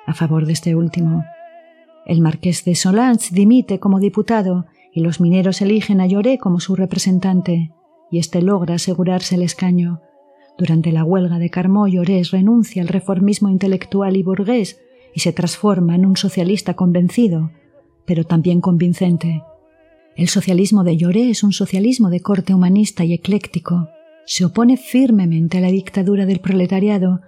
a 0.07 0.14
favor 0.14 0.45
de 0.45 0.52
este 0.52 0.75
último. 0.75 1.25
El 2.04 2.21
marqués 2.21 2.64
de 2.64 2.75
Solans 2.75 3.33
dimite 3.33 3.78
como 3.78 4.00
diputado 4.00 4.66
y 4.92 5.00
los 5.00 5.21
mineros 5.21 5.61
eligen 5.62 6.00
a 6.00 6.07
Lloré 6.07 6.38
como 6.38 6.59
su 6.61 6.75
representante, 6.75 7.71
y 8.11 8.19
éste 8.19 8.42
logra 8.42 8.75
asegurarse 8.75 9.37
el 9.37 9.42
escaño. 9.42 10.00
Durante 10.59 10.90
la 10.90 11.04
huelga 11.04 11.38
de 11.38 11.49
Carmó, 11.49 11.87
Llorés 11.87 12.33
renuncia 12.33 12.83
al 12.83 12.88
reformismo 12.88 13.49
intelectual 13.49 14.16
y 14.16 14.23
burgués 14.23 14.80
y 15.14 15.21
se 15.21 15.33
transforma 15.33 15.95
en 15.95 16.04
un 16.04 16.16
socialista 16.16 16.75
convencido, 16.75 17.52
pero 18.04 18.25
también 18.25 18.61
convincente. 18.61 19.45
El 20.17 20.29
socialismo 20.29 20.85
de 20.85 20.97
Lloré 20.97 21.31
es 21.31 21.43
un 21.43 21.52
socialismo 21.52 22.11
de 22.11 22.21
corte 22.21 22.55
humanista 22.55 23.05
y 23.05 23.14
ecléctico. 23.14 23.88
Se 24.26 24.45
opone 24.45 24.76
firmemente 24.76 25.59
a 25.59 25.61
la 25.61 25.71
dictadura 25.71 26.26
del 26.26 26.40
proletariado 26.40 27.21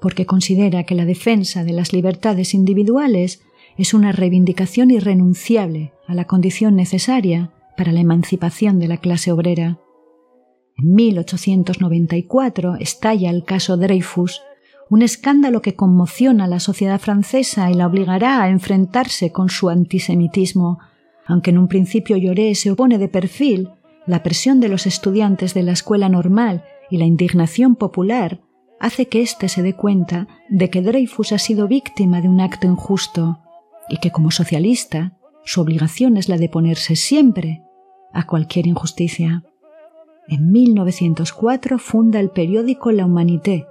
porque 0.00 0.26
considera 0.26 0.84
que 0.84 0.94
la 0.94 1.04
defensa 1.04 1.64
de 1.64 1.72
las 1.72 1.92
libertades 1.92 2.54
individuales 2.54 3.42
es 3.76 3.94
una 3.94 4.12
reivindicación 4.12 4.90
irrenunciable 4.90 5.92
a 6.06 6.14
la 6.14 6.26
condición 6.26 6.76
necesaria 6.76 7.52
para 7.76 7.92
la 7.92 8.00
emancipación 8.00 8.78
de 8.78 8.88
la 8.88 8.96
clase 8.98 9.30
obrera. 9.32 9.78
En 10.76 10.94
1894 10.94 12.76
estalla 12.76 13.30
el 13.30 13.44
caso 13.44 13.76
Dreyfus, 13.76 14.42
un 14.90 15.02
escándalo 15.02 15.60
que 15.60 15.74
conmociona 15.74 16.44
a 16.44 16.48
la 16.48 16.60
sociedad 16.60 17.00
francesa 17.00 17.70
y 17.70 17.74
la 17.74 17.86
obligará 17.86 18.42
a 18.42 18.48
enfrentarse 18.48 19.32
con 19.32 19.50
su 19.50 19.68
antisemitismo. 19.68 20.78
Aunque 21.28 21.50
en 21.50 21.58
un 21.58 21.68
principio 21.68 22.16
Lloré 22.16 22.54
se 22.54 22.72
opone 22.72 22.98
de 22.98 23.08
perfil, 23.08 23.68
la 24.06 24.22
presión 24.22 24.58
de 24.58 24.68
los 24.68 24.86
estudiantes 24.86 25.54
de 25.54 25.62
la 25.62 25.72
escuela 25.72 26.08
normal 26.08 26.64
y 26.90 26.96
la 26.96 27.04
indignación 27.04 27.76
popular 27.76 28.40
hace 28.80 29.06
que 29.08 29.20
éste 29.20 29.48
se 29.48 29.62
dé 29.62 29.74
cuenta 29.74 30.26
de 30.48 30.70
que 30.70 30.82
Dreyfus 30.82 31.32
ha 31.32 31.38
sido 31.38 31.68
víctima 31.68 32.20
de 32.22 32.28
un 32.28 32.40
acto 32.40 32.66
injusto 32.66 33.38
y 33.88 33.98
que 33.98 34.10
como 34.10 34.30
socialista 34.30 35.18
su 35.44 35.60
obligación 35.60 36.16
es 36.16 36.28
la 36.28 36.38
de 36.38 36.48
ponerse 36.48 36.96
siempre 36.96 37.62
a 38.12 38.26
cualquier 38.26 38.66
injusticia. 38.66 39.44
En 40.28 40.50
1904 40.50 41.78
funda 41.78 42.20
el 42.20 42.30
periódico 42.30 42.92
La 42.92 43.06
Humanité, 43.06 43.66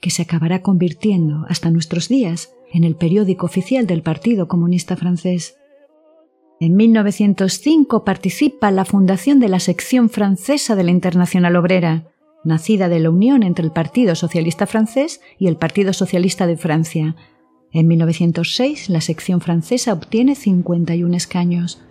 que 0.00 0.10
se 0.10 0.22
acabará 0.22 0.62
convirtiendo 0.62 1.44
hasta 1.48 1.70
nuestros 1.70 2.08
días 2.08 2.54
en 2.72 2.84
el 2.84 2.96
periódico 2.96 3.46
oficial 3.46 3.86
del 3.86 4.02
Partido 4.02 4.48
Comunista 4.48 4.96
francés. 4.96 5.56
En 6.62 6.76
1905 6.76 8.04
participa 8.04 8.70
la 8.70 8.84
fundación 8.84 9.40
de 9.40 9.48
la 9.48 9.58
sección 9.58 10.08
francesa 10.08 10.76
de 10.76 10.84
la 10.84 10.92
Internacional 10.92 11.56
Obrera, 11.56 12.04
nacida 12.44 12.88
de 12.88 13.00
la 13.00 13.10
unión 13.10 13.42
entre 13.42 13.64
el 13.64 13.72
Partido 13.72 14.14
Socialista 14.14 14.68
francés 14.68 15.20
y 15.40 15.48
el 15.48 15.56
Partido 15.56 15.92
Socialista 15.92 16.46
de 16.46 16.56
Francia, 16.56 17.16
en 17.72 17.88
1906 17.88 18.90
la 18.90 19.00
sección 19.00 19.40
francesa 19.40 19.92
obtiene 19.92 20.36
51 20.36 21.16
escaños. 21.16 21.82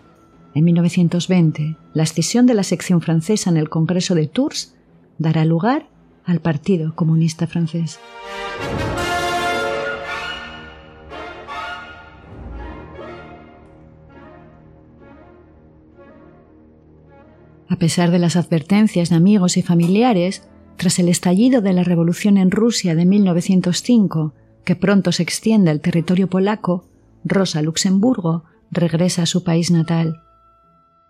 En 0.55 0.63
1920 0.63 1.75
la 1.93 2.03
escisión 2.03 2.45
de 2.45 2.53
la 2.53 2.63
sección 2.63 3.01
francesa 3.01 3.49
en 3.49 3.57
el 3.57 3.67
Congreso 3.67 4.15
de 4.15 4.27
Tours 4.27 4.77
dará 5.17 5.43
lugar 5.43 5.89
al 6.23 6.39
Partido 6.39 6.95
Comunista 6.95 7.45
francés. 7.45 7.99
A 17.71 17.77
pesar 17.77 18.11
de 18.11 18.19
las 18.19 18.35
advertencias 18.35 19.11
de 19.11 19.15
amigos 19.15 19.55
y 19.55 19.61
familiares, 19.61 20.43
tras 20.75 20.99
el 20.99 21.07
estallido 21.07 21.61
de 21.61 21.71
la 21.71 21.85
revolución 21.85 22.37
en 22.37 22.51
Rusia 22.51 22.95
de 22.95 23.05
1905 23.05 24.33
que 24.65 24.75
pronto 24.75 25.13
se 25.13 25.23
extiende 25.23 25.71
al 25.71 25.79
territorio 25.79 26.29
polaco, 26.29 26.83
Rosa 27.23 27.61
Luxemburgo 27.61 28.43
regresa 28.71 29.21
a 29.21 29.25
su 29.25 29.45
país 29.45 29.71
natal. 29.71 30.21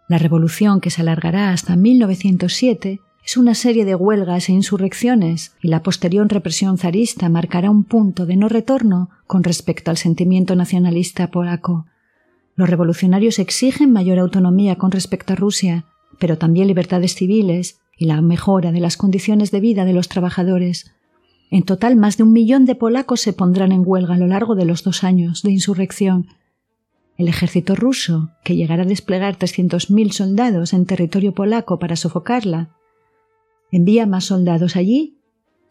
La 0.07 0.19
revolución, 0.19 0.81
que 0.81 0.91
se 0.91 1.01
alargará 1.01 1.51
hasta 1.51 1.75
1907, 1.75 2.99
es 3.25 3.37
una 3.37 3.55
serie 3.55 3.83
de 3.83 3.95
huelgas 3.95 4.47
e 4.47 4.51
insurrecciones 4.51 5.55
y 5.63 5.69
la 5.69 5.81
posterior 5.81 6.27
represión 6.27 6.77
zarista 6.77 7.27
marcará 7.27 7.71
un 7.71 7.85
punto 7.85 8.27
de 8.27 8.35
no 8.35 8.49
retorno 8.49 9.09
con 9.25 9.43
respecto 9.43 9.89
al 9.89 9.97
sentimiento 9.97 10.55
nacionalista 10.55 11.31
polaco. 11.31 11.87
Los 12.55 12.69
revolucionarios 12.69 13.39
exigen 13.39 13.91
mayor 13.91 14.19
autonomía 14.19 14.75
con 14.75 14.91
respecto 14.91 15.33
a 15.33 15.35
Rusia, 15.35 15.85
pero 16.21 16.37
también 16.37 16.67
libertades 16.67 17.15
civiles 17.15 17.81
y 17.97 18.05
la 18.05 18.21
mejora 18.21 18.71
de 18.71 18.79
las 18.79 18.95
condiciones 18.95 19.49
de 19.49 19.59
vida 19.59 19.85
de 19.85 19.93
los 19.93 20.07
trabajadores, 20.07 20.93
en 21.49 21.63
total, 21.63 21.97
más 21.97 22.15
de 22.15 22.23
un 22.23 22.31
millón 22.31 22.65
de 22.65 22.75
polacos 22.75 23.19
se 23.19 23.33
pondrán 23.33 23.73
en 23.73 23.83
huelga 23.83 24.13
a 24.13 24.17
lo 24.17 24.27
largo 24.27 24.55
de 24.55 24.63
los 24.63 24.83
dos 24.83 25.03
años 25.03 25.41
de 25.41 25.51
insurrección. 25.51 26.27
El 27.17 27.27
ejército 27.27 27.75
ruso, 27.75 28.29
que 28.45 28.55
llegará 28.55 28.83
a 28.83 28.85
desplegar 28.85 29.37
300.000 29.37 30.11
soldados 30.11 30.73
en 30.73 30.85
territorio 30.85 31.33
polaco 31.33 31.77
para 31.77 31.97
sofocarla, 31.97 32.69
envía 33.71 34.05
más 34.05 34.25
soldados 34.25 34.77
allí 34.77 35.17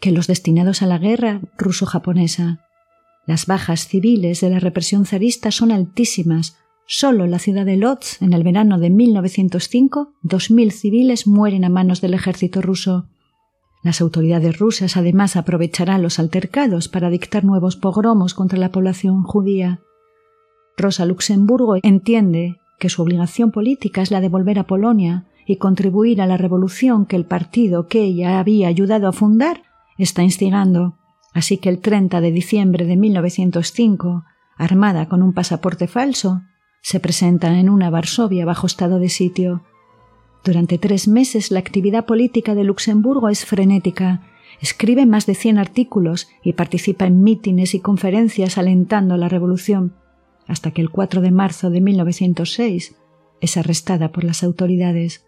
que 0.01 0.11
los 0.11 0.27
destinados 0.27 0.83
a 0.83 0.87
la 0.87 0.99
guerra 0.99 1.41
ruso-japonesa. 1.57 2.67
Las 3.27 3.47
bajas 3.47 3.87
civiles 3.87 4.41
de 4.41 4.51
la 4.51 4.59
represión 4.59 5.07
zarista 5.07 5.51
son 5.51 5.73
altísimas. 5.73 6.59
Solo 6.93 7.25
en 7.25 7.31
la 7.31 7.39
ciudad 7.39 7.65
de 7.65 7.77
Lodz, 7.77 8.21
en 8.21 8.33
el 8.33 8.43
verano 8.43 8.77
de 8.81 8.91
1905, 8.91 10.13
2.000 10.25 10.73
civiles 10.73 11.29
mueren 11.29 11.65
a 11.65 11.69
manos 11.69 12.01
del 12.01 12.15
ejército 12.15 12.63
ruso. 12.63 13.07
Las 13.85 14.01
autoridades 14.01 14.59
rusas 14.59 14.97
además 14.97 15.37
aprovecharán 15.37 16.03
los 16.03 16.19
altercados 16.19 16.89
para 16.89 17.09
dictar 17.09 17.45
nuevos 17.45 17.77
pogromos 17.77 18.35
contra 18.35 18.59
la 18.59 18.73
población 18.73 19.23
judía. 19.23 19.79
Rosa 20.77 21.07
Luxemburgo 21.07 21.77
entiende 21.81 22.57
que 22.81 22.89
su 22.89 23.03
obligación 23.03 23.53
política 23.53 24.03
es 24.03 24.11
la 24.11 24.21
de 24.21 24.29
volver 24.29 24.59
a 24.59 24.67
Polonia 24.67 25.27
y 25.47 25.59
contribuir 25.59 26.21
a 26.21 26.27
la 26.27 26.39
revolución 26.39 27.07
que 27.07 27.15
el 27.15 27.25
partido 27.25 27.87
que 27.87 28.03
ella 28.03 28.41
había 28.41 28.67
ayudado 28.67 29.07
a 29.07 29.13
fundar 29.13 29.63
está 29.97 30.25
instigando. 30.25 30.97
Así 31.35 31.57
que 31.57 31.69
el 31.69 31.79
30 31.79 32.21
de 32.21 32.33
diciembre 32.33 32.85
de 32.85 32.97
1905, 32.97 34.25
armada 34.57 35.09
con 35.09 35.23
un 35.23 35.33
pasaporte 35.33 35.87
falso, 35.87 36.43
se 36.83 37.01
presenta 37.01 37.59
en 37.59 37.69
una 37.69 37.91
Varsovia 37.91 38.45
bajo 38.45 38.67
estado 38.67 38.99
de 38.99 39.09
sitio 39.09 39.63
durante 40.43 40.79
tres 40.79 41.07
meses 41.07 41.51
la 41.51 41.59
actividad 41.59 42.07
política 42.07 42.55
de 42.55 42.65
Luxemburgo 42.65 43.29
es 43.29 43.45
frenética. 43.45 44.23
Escribe 44.61 45.05
más 45.05 45.27
de 45.27 45.35
cien 45.35 45.59
artículos 45.59 46.29
y 46.43 46.55
participa 46.55 47.07
en 47.07 47.23
mítines 47.23 47.75
y 47.75 47.81
conferencias 47.81 48.57
alentando 48.57 49.17
la 49.17 49.29
revolución, 49.29 49.95
hasta 50.47 50.71
que 50.71 50.81
el 50.81 50.91
4 50.91 51.21
de 51.21 51.31
marzo 51.31 51.71
de 51.71 51.81
1906 51.81 52.97
es 53.41 53.57
arrestada 53.57 54.13
por 54.13 54.25
las 54.25 54.43
autoridades. 54.43 55.27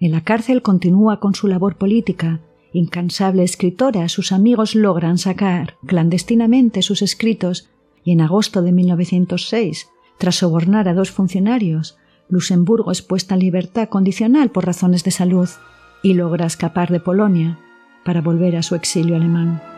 En 0.00 0.10
la 0.12 0.22
cárcel 0.22 0.62
continúa 0.62 1.20
con 1.20 1.34
su 1.34 1.46
labor 1.46 1.76
política. 1.76 2.40
Incansable 2.72 3.44
escritora, 3.44 4.08
sus 4.08 4.32
amigos 4.32 4.74
logran 4.74 5.18
sacar 5.18 5.76
clandestinamente 5.86 6.82
sus 6.82 7.02
escritos 7.02 7.70
y 8.02 8.12
en 8.12 8.20
agosto 8.20 8.62
de 8.62 8.72
1906, 8.72 9.88
tras 10.18 10.36
sobornar 10.36 10.88
a 10.88 10.94
dos 10.94 11.10
funcionarios, 11.10 11.96
Luxemburgo 12.28 12.90
es 12.90 13.02
puesta 13.02 13.34
en 13.34 13.40
libertad 13.40 13.88
condicional 13.88 14.50
por 14.50 14.66
razones 14.66 15.04
de 15.04 15.10
salud 15.10 15.48
y 16.02 16.14
logra 16.14 16.46
escapar 16.46 16.90
de 16.90 17.00
Polonia 17.00 17.58
para 18.04 18.20
volver 18.20 18.56
a 18.56 18.62
su 18.62 18.74
exilio 18.74 19.16
alemán. 19.16 19.73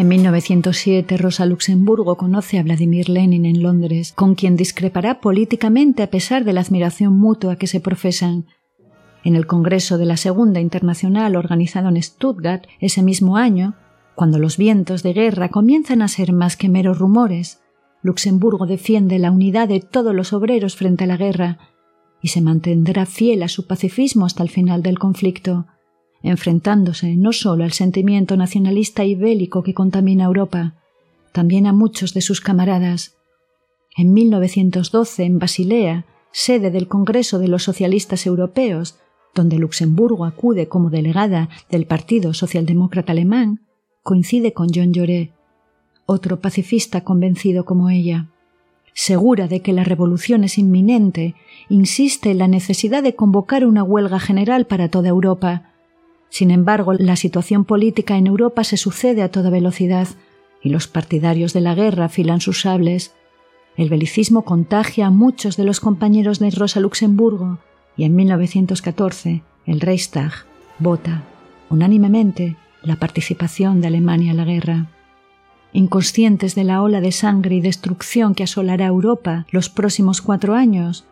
En 0.00 0.08
1907, 0.08 1.18
Rosa 1.18 1.44
Luxemburgo 1.44 2.16
conoce 2.16 2.58
a 2.58 2.62
Vladimir 2.62 3.10
Lenin 3.10 3.44
en 3.44 3.62
Londres, 3.62 4.14
con 4.16 4.34
quien 4.34 4.56
discrepará 4.56 5.20
políticamente 5.20 6.02
a 6.02 6.06
pesar 6.06 6.46
de 6.46 6.54
la 6.54 6.62
admiración 6.62 7.18
mutua 7.18 7.56
que 7.56 7.66
se 7.66 7.80
profesan. 7.80 8.46
En 9.24 9.36
el 9.36 9.46
Congreso 9.46 9.98
de 9.98 10.06
la 10.06 10.16
Segunda 10.16 10.58
Internacional 10.58 11.36
organizado 11.36 11.90
en 11.90 12.02
Stuttgart 12.02 12.64
ese 12.80 13.02
mismo 13.02 13.36
año, 13.36 13.74
cuando 14.14 14.38
los 14.38 14.56
vientos 14.56 15.02
de 15.02 15.12
guerra 15.12 15.50
comienzan 15.50 16.00
a 16.00 16.08
ser 16.08 16.32
más 16.32 16.56
que 16.56 16.70
meros 16.70 16.98
rumores, 16.98 17.60
Luxemburgo 18.00 18.64
defiende 18.64 19.18
la 19.18 19.30
unidad 19.30 19.68
de 19.68 19.80
todos 19.80 20.14
los 20.14 20.32
obreros 20.32 20.76
frente 20.76 21.04
a 21.04 21.08
la 21.08 21.18
guerra 21.18 21.58
y 22.22 22.28
se 22.28 22.40
mantendrá 22.40 23.04
fiel 23.04 23.42
a 23.42 23.48
su 23.48 23.66
pacifismo 23.66 24.24
hasta 24.24 24.42
el 24.42 24.48
final 24.48 24.82
del 24.82 24.98
conflicto, 24.98 25.66
enfrentándose 26.22 27.16
no 27.16 27.32
solo 27.32 27.64
al 27.64 27.72
sentimiento 27.72 28.36
nacionalista 28.36 29.04
y 29.04 29.14
bélico 29.14 29.62
que 29.62 29.74
contamina 29.74 30.24
Europa, 30.24 30.74
también 31.32 31.66
a 31.66 31.72
muchos 31.72 32.14
de 32.14 32.20
sus 32.20 32.40
camaradas. 32.40 33.16
En 33.96 34.12
1912, 34.12 35.24
en 35.24 35.38
Basilea, 35.38 36.04
sede 36.32 36.70
del 36.70 36.88
Congreso 36.88 37.38
de 37.38 37.48
los 37.48 37.62
Socialistas 37.62 38.26
Europeos, 38.26 38.98
donde 39.34 39.58
Luxemburgo 39.58 40.24
acude 40.24 40.68
como 40.68 40.90
delegada 40.90 41.48
del 41.70 41.86
Partido 41.86 42.34
Socialdemócrata 42.34 43.12
Alemán, 43.12 43.60
coincide 44.02 44.52
con 44.52 44.68
John 44.74 44.92
Lloré, 44.92 45.32
otro 46.06 46.40
pacifista 46.40 47.02
convencido 47.02 47.64
como 47.64 47.90
ella. 47.90 48.28
Segura 48.94 49.46
de 49.46 49.60
que 49.60 49.72
la 49.72 49.84
revolución 49.84 50.42
es 50.42 50.58
inminente, 50.58 51.36
insiste 51.68 52.32
en 52.32 52.38
la 52.38 52.48
necesidad 52.48 53.02
de 53.02 53.14
convocar 53.14 53.64
una 53.64 53.84
huelga 53.84 54.18
general 54.18 54.66
para 54.66 54.88
toda 54.88 55.08
Europa. 55.08 55.70
Sin 56.30 56.52
embargo, 56.52 56.94
la 56.94 57.16
situación 57.16 57.64
política 57.64 58.16
en 58.16 58.28
Europa 58.28 58.64
se 58.64 58.76
sucede 58.76 59.22
a 59.22 59.30
toda 59.30 59.50
velocidad 59.50 60.08
y 60.62 60.70
los 60.70 60.86
partidarios 60.86 61.52
de 61.52 61.60
la 61.60 61.74
guerra 61.74 62.06
afilan 62.06 62.40
sus 62.40 62.62
sables. 62.62 63.14
El 63.76 63.88
belicismo 63.88 64.44
contagia 64.44 65.08
a 65.08 65.10
muchos 65.10 65.56
de 65.56 65.64
los 65.64 65.80
compañeros 65.80 66.38
de 66.38 66.50
Rosa 66.50 66.80
Luxemburgo 66.80 67.58
y 67.96 68.04
en 68.04 68.14
1914 68.14 69.42
el 69.66 69.80
Reichstag 69.80 70.32
vota 70.78 71.24
unánimemente 71.68 72.56
la 72.82 72.96
participación 72.96 73.80
de 73.80 73.88
Alemania 73.88 74.30
en 74.30 74.36
la 74.36 74.44
guerra. 74.44 74.86
Inconscientes 75.72 76.54
de 76.54 76.64
la 76.64 76.82
ola 76.82 77.00
de 77.00 77.12
sangre 77.12 77.56
y 77.56 77.60
destrucción 77.60 78.34
que 78.34 78.44
asolará 78.44 78.86
Europa 78.86 79.46
los 79.50 79.68
próximos 79.68 80.22
cuatro 80.22 80.54
años, 80.54 81.06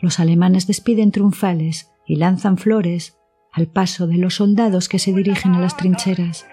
los 0.00 0.20
alemanes 0.20 0.66
despiden 0.66 1.10
triunfales 1.10 1.90
y 2.06 2.16
lanzan 2.16 2.56
flores 2.56 3.19
al 3.52 3.66
paso 3.66 4.06
de 4.06 4.18
los 4.18 4.36
soldados 4.36 4.88
que 4.88 4.98
se 4.98 5.12
dirigen 5.12 5.54
a 5.54 5.60
las 5.60 5.76
trincheras. 5.76 6.46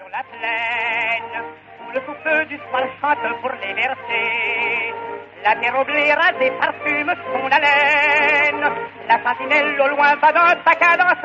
La 5.44 5.58
terre 5.60 5.80
oubliera 5.80 6.32
des 6.38 6.50
parfumes 6.50 7.14
son 7.32 7.50
haleine. 7.50 8.64
La 9.08 9.22
sentinelle 9.22 9.80
au 9.80 9.88
loin 9.88 10.14
va 10.16 10.32
dans 10.32 10.62
sa 10.64 10.74
cadence. 10.74 11.22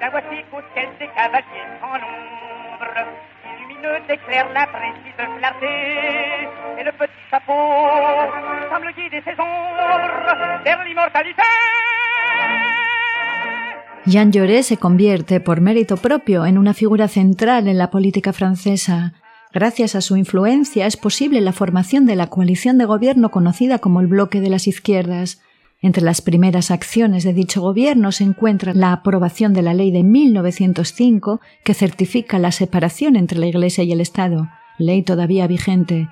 La 0.00 0.10
voici 0.10 0.44
ciel 0.74 0.88
des 0.98 1.08
cavaliers 1.08 1.68
sans 1.80 1.98
nombre. 1.98 3.06
Lumineux 3.58 4.02
éclaire 4.08 4.48
l'imprécise 4.52 5.38
clarté. 5.38 6.48
Et 6.78 6.84
le 6.84 6.92
petit 6.92 7.24
chapeau 7.30 7.54
semble 8.70 8.92
guider 8.92 9.22
ses 9.24 9.40
ombres 9.40 10.60
vers 10.64 10.84
l'immortalité. 10.84 11.42
Jean 14.08 14.32
Jaurès 14.32 14.64
se 14.64 14.78
convierte, 14.78 15.38
por 15.38 15.60
mérito 15.60 15.98
propio, 15.98 16.46
en 16.46 16.56
una 16.56 16.72
figura 16.72 17.08
central 17.08 17.68
en 17.68 17.76
la 17.76 17.90
política 17.90 18.32
francesa. 18.32 19.12
Gracias 19.52 19.94
a 19.94 20.00
su 20.00 20.16
influencia 20.16 20.86
es 20.86 20.96
posible 20.96 21.42
la 21.42 21.52
formación 21.52 22.06
de 22.06 22.16
la 22.16 22.28
coalición 22.28 22.78
de 22.78 22.86
gobierno 22.86 23.30
conocida 23.30 23.80
como 23.80 24.00
el 24.00 24.06
Bloque 24.06 24.40
de 24.40 24.48
las 24.48 24.66
Izquierdas. 24.66 25.42
Entre 25.82 26.02
las 26.02 26.22
primeras 26.22 26.70
acciones 26.70 27.22
de 27.22 27.34
dicho 27.34 27.60
gobierno 27.60 28.10
se 28.10 28.24
encuentra 28.24 28.72
la 28.72 28.92
aprobación 28.92 29.52
de 29.52 29.60
la 29.60 29.74
ley 29.74 29.90
de 29.90 30.04
1905 30.04 31.42
que 31.62 31.74
certifica 31.74 32.38
la 32.38 32.50
separación 32.50 33.14
entre 33.14 33.38
la 33.38 33.46
Iglesia 33.46 33.84
y 33.84 33.92
el 33.92 34.00
Estado, 34.00 34.48
ley 34.78 35.02
todavía 35.02 35.46
vigente. 35.46 36.08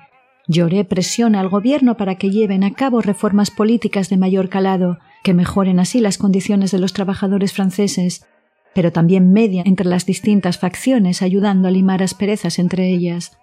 Lloré 0.47 0.85
presiona 0.85 1.39
al 1.39 1.49
gobierno 1.49 1.97
para 1.97 2.15
que 2.15 2.29
lleven 2.29 2.63
a 2.63 2.73
cabo 2.73 3.01
reformas 3.01 3.49
políticas 3.49 4.09
de 4.09 4.17
mayor 4.17 4.49
calado, 4.49 4.99
que 5.27 5.33
mejoren 5.33 5.81
así 5.81 5.99
las 5.99 6.17
condiciones 6.17 6.71
de 6.71 6.79
los 6.79 6.93
trabajadores 6.93 7.51
franceses, 7.51 8.25
pero 8.73 8.93
también 8.93 9.33
media 9.33 9.61
entre 9.65 9.85
las 9.85 10.05
distintas 10.05 10.57
facciones 10.57 11.21
ayudando 11.21 11.67
a 11.67 11.71
limar 11.71 12.01
asperezas 12.01 12.59
entre 12.59 12.87
ellas. 12.87 13.37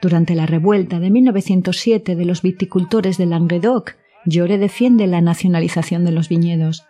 Durante 0.00 0.34
la 0.34 0.46
revuelta 0.46 0.98
de 0.98 1.10
1907 1.10 2.16
de 2.16 2.24
los 2.24 2.40
viticultores 2.40 3.18
de 3.18 3.26
Languedoc, 3.26 3.96
Lloré 4.24 4.56
defiende 4.56 5.06
la 5.06 5.20
nacionalización 5.20 6.06
de 6.06 6.12
los 6.12 6.30
viñedos. 6.30 6.86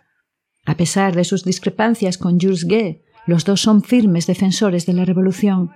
A 0.65 0.77
pesar 0.77 1.13
de 1.13 1.25
sus 1.25 1.43
discrepancias 1.43 2.17
con 2.17 2.39
Jules 2.39 2.63
Gué, 2.63 3.03
los 3.27 3.43
dos 3.43 3.59
son 3.59 3.83
firmes 3.83 4.27
defensores 4.27 4.85
de 4.85 4.93
la 4.93 5.03
revolución. 5.03 5.71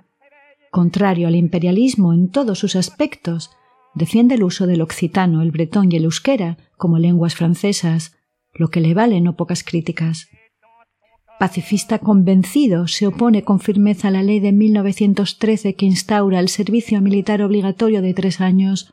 Contrario 0.70 1.28
al 1.28 1.36
imperialismo 1.36 2.14
en 2.14 2.30
todos 2.30 2.58
sus 2.58 2.74
aspectos, 2.74 3.50
defiende 3.94 4.36
el 4.36 4.44
uso 4.44 4.66
del 4.66 4.80
occitano, 4.80 5.42
el 5.42 5.50
bretón 5.50 5.92
y 5.92 5.96
el 5.96 6.04
euskera 6.04 6.56
como 6.78 6.98
lenguas 6.98 7.34
francesas, 7.34 8.15
lo 8.58 8.68
que 8.68 8.80
le 8.80 8.94
vale 8.94 9.20
no 9.20 9.36
pocas 9.36 9.62
críticas. 9.62 10.28
Pacifista 11.38 11.98
convencido, 11.98 12.88
se 12.88 13.06
opone 13.06 13.42
con 13.42 13.60
firmeza 13.60 14.08
a 14.08 14.10
la 14.10 14.22
ley 14.22 14.40
de 14.40 14.52
1913 14.52 15.74
que 15.74 15.84
instaura 15.84 16.40
el 16.40 16.48
servicio 16.48 17.00
militar 17.02 17.42
obligatorio 17.42 18.00
de 18.00 18.14
tres 18.14 18.40
años. 18.40 18.90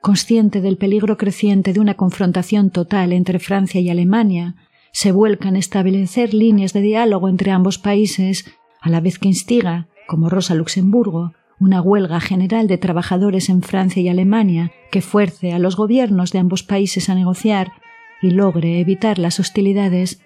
Consciente 0.00 0.60
del 0.60 0.76
peligro 0.76 1.16
creciente 1.16 1.72
de 1.72 1.80
una 1.80 1.94
confrontación 1.94 2.70
total 2.70 3.12
entre 3.12 3.40
Francia 3.40 3.80
y 3.80 3.90
Alemania, 3.90 4.54
se 4.92 5.10
vuelca 5.10 5.48
en 5.48 5.56
establecer 5.56 6.32
líneas 6.32 6.72
de 6.72 6.82
diálogo 6.82 7.28
entre 7.28 7.50
ambos 7.50 7.78
países, 7.78 8.44
a 8.80 8.88
la 8.88 9.00
vez 9.00 9.18
que 9.18 9.26
instiga, 9.26 9.88
como 10.06 10.28
Rosa 10.28 10.54
Luxemburgo, 10.54 11.32
una 11.58 11.80
huelga 11.80 12.20
general 12.20 12.68
de 12.68 12.78
trabajadores 12.78 13.48
en 13.48 13.62
Francia 13.62 14.00
y 14.00 14.08
Alemania 14.08 14.70
que 14.92 15.00
fuerce 15.00 15.52
a 15.52 15.58
los 15.58 15.74
gobiernos 15.74 16.30
de 16.30 16.38
ambos 16.38 16.62
países 16.62 17.08
a 17.08 17.14
negociar 17.14 17.72
y 18.24 18.30
logre 18.30 18.80
evitar 18.80 19.18
las 19.18 19.38
hostilidades 19.38 20.20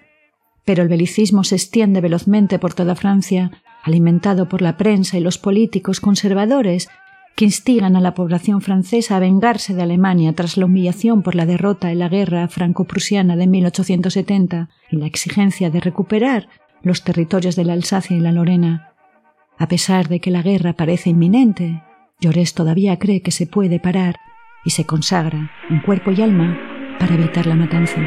pero 0.69 0.83
el 0.83 0.87
belicismo 0.87 1.43
se 1.43 1.55
extiende 1.55 1.99
velozmente 1.99 2.59
por 2.59 2.75
toda 2.75 2.93
Francia, 2.93 3.49
alimentado 3.81 4.47
por 4.47 4.61
la 4.61 4.77
prensa 4.77 5.17
y 5.17 5.19
los 5.19 5.39
políticos 5.39 5.99
conservadores 5.99 6.89
que 7.35 7.45
instigan 7.45 7.95
a 7.95 8.01
la 8.01 8.13
población 8.13 8.61
francesa 8.61 9.15
a 9.15 9.19
vengarse 9.19 9.73
de 9.73 9.81
Alemania 9.81 10.33
tras 10.33 10.57
la 10.57 10.65
humillación 10.65 11.23
por 11.23 11.33
la 11.33 11.47
derrota 11.47 11.91
en 11.91 11.97
la 11.97 12.07
guerra 12.07 12.47
franco-prusiana 12.49 13.35
de 13.35 13.47
1870 13.47 14.69
y 14.91 14.97
la 14.97 15.07
exigencia 15.07 15.71
de 15.71 15.79
recuperar 15.79 16.49
los 16.83 17.03
territorios 17.03 17.55
de 17.55 17.65
la 17.65 17.73
Alsacia 17.73 18.15
y 18.15 18.19
la 18.19 18.31
Lorena. 18.31 18.93
A 19.57 19.67
pesar 19.67 20.07
de 20.07 20.19
que 20.19 20.29
la 20.29 20.43
guerra 20.43 20.73
parece 20.73 21.09
inminente, 21.09 21.81
Llorés 22.19 22.53
todavía 22.53 22.99
cree 22.99 23.23
que 23.23 23.31
se 23.31 23.47
puede 23.47 23.79
parar 23.79 24.17
y 24.63 24.69
se 24.69 24.85
consagra 24.85 25.49
en 25.67 25.81
cuerpo 25.81 26.11
y 26.11 26.21
alma 26.21 26.68
para 26.99 27.13
evitar 27.13 27.45
la 27.45 27.55
matanza. 27.55 28.01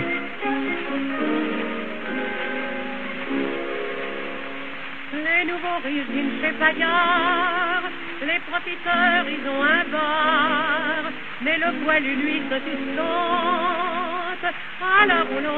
régime 5.83 6.41
chez 6.41 6.53
Paillard. 6.53 7.83
Les 8.23 8.41
profiteurs, 8.51 9.27
ils 9.27 9.49
ont 9.49 9.63
un 9.63 9.85
bar, 9.91 11.11
mais 11.43 11.59
le 11.59 11.85
poilu, 11.85 12.15
lui, 12.15 12.43
se 12.49 12.55
suspente 12.67 14.47
à 14.81 15.07
la 15.07 15.21
roulotte. 15.23 15.53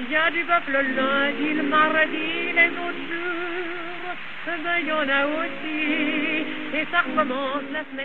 Il 0.00 0.10
y 0.10 0.16
a 0.16 0.30
du 0.30 0.42
bœuf 0.44 0.66
le 0.68 0.82
lundi, 0.98 1.54
le 1.54 1.62
mardi, 1.62 2.52
les 2.58 2.70
autres 2.84 3.04
jours, 3.10 3.73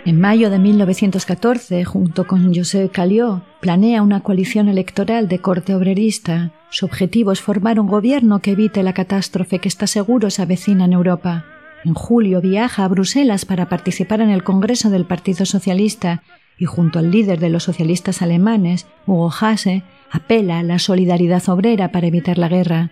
en 0.06 0.20
mayo 0.20 0.48
de 0.48 0.58
1914, 0.58 1.84
junto 1.84 2.26
con 2.26 2.54
José 2.54 2.88
Calió, 2.90 3.42
planea 3.60 4.02
una 4.02 4.20
coalición 4.20 4.68
electoral 4.68 5.28
de 5.28 5.40
corte 5.40 5.74
obrerista. 5.74 6.52
Su 6.70 6.86
objetivo 6.86 7.32
es 7.32 7.42
formar 7.42 7.78
un 7.78 7.88
gobierno 7.88 8.40
que 8.40 8.52
evite 8.52 8.82
la 8.82 8.94
catástrofe 8.94 9.58
que 9.58 9.68
está 9.68 9.86
seguro 9.86 10.30
se 10.30 10.42
avecina 10.42 10.86
en 10.86 10.94
Europa. 10.94 11.44
En 11.84 11.94
julio 11.94 12.40
viaja 12.40 12.84
a 12.84 12.88
Bruselas 12.88 13.44
para 13.44 13.68
participar 13.68 14.20
en 14.20 14.30
el 14.30 14.42
Congreso 14.42 14.88
del 14.88 15.04
Partido 15.04 15.44
Socialista 15.44 16.22
y 16.58 16.64
junto 16.64 16.98
al 16.98 17.10
líder 17.10 17.38
de 17.38 17.50
los 17.50 17.64
socialistas 17.64 18.22
alemanes, 18.22 18.86
Hugo 19.06 19.30
Hase, 19.40 19.82
apela 20.10 20.58
a 20.58 20.62
la 20.62 20.78
solidaridad 20.78 21.46
obrera 21.48 21.90
para 21.90 22.06
evitar 22.06 22.38
la 22.38 22.48
guerra. 22.48 22.90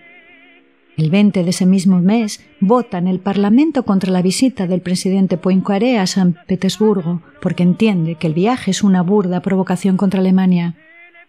El 0.98 1.11
20 1.11 1.44
de 1.44 1.50
ese 1.50 1.64
mismo 1.64 2.00
mes 2.00 2.40
vota 2.58 2.98
en 2.98 3.06
el 3.06 3.20
Parlamento 3.20 3.84
contra 3.84 4.11
la 4.11 4.20
visita 4.20 4.66
del 4.66 4.80
presidente 4.80 5.37
Poincaré 5.37 5.96
a 5.96 6.08
San 6.08 6.37
Petersburgo, 6.48 7.22
porque 7.40 7.62
entiende 7.62 8.16
que 8.16 8.26
el 8.26 8.34
viaje 8.34 8.72
es 8.72 8.82
una 8.82 9.02
burda 9.02 9.40
provocación 9.40 9.96
contra 9.96 10.18
Alemania. 10.18 10.74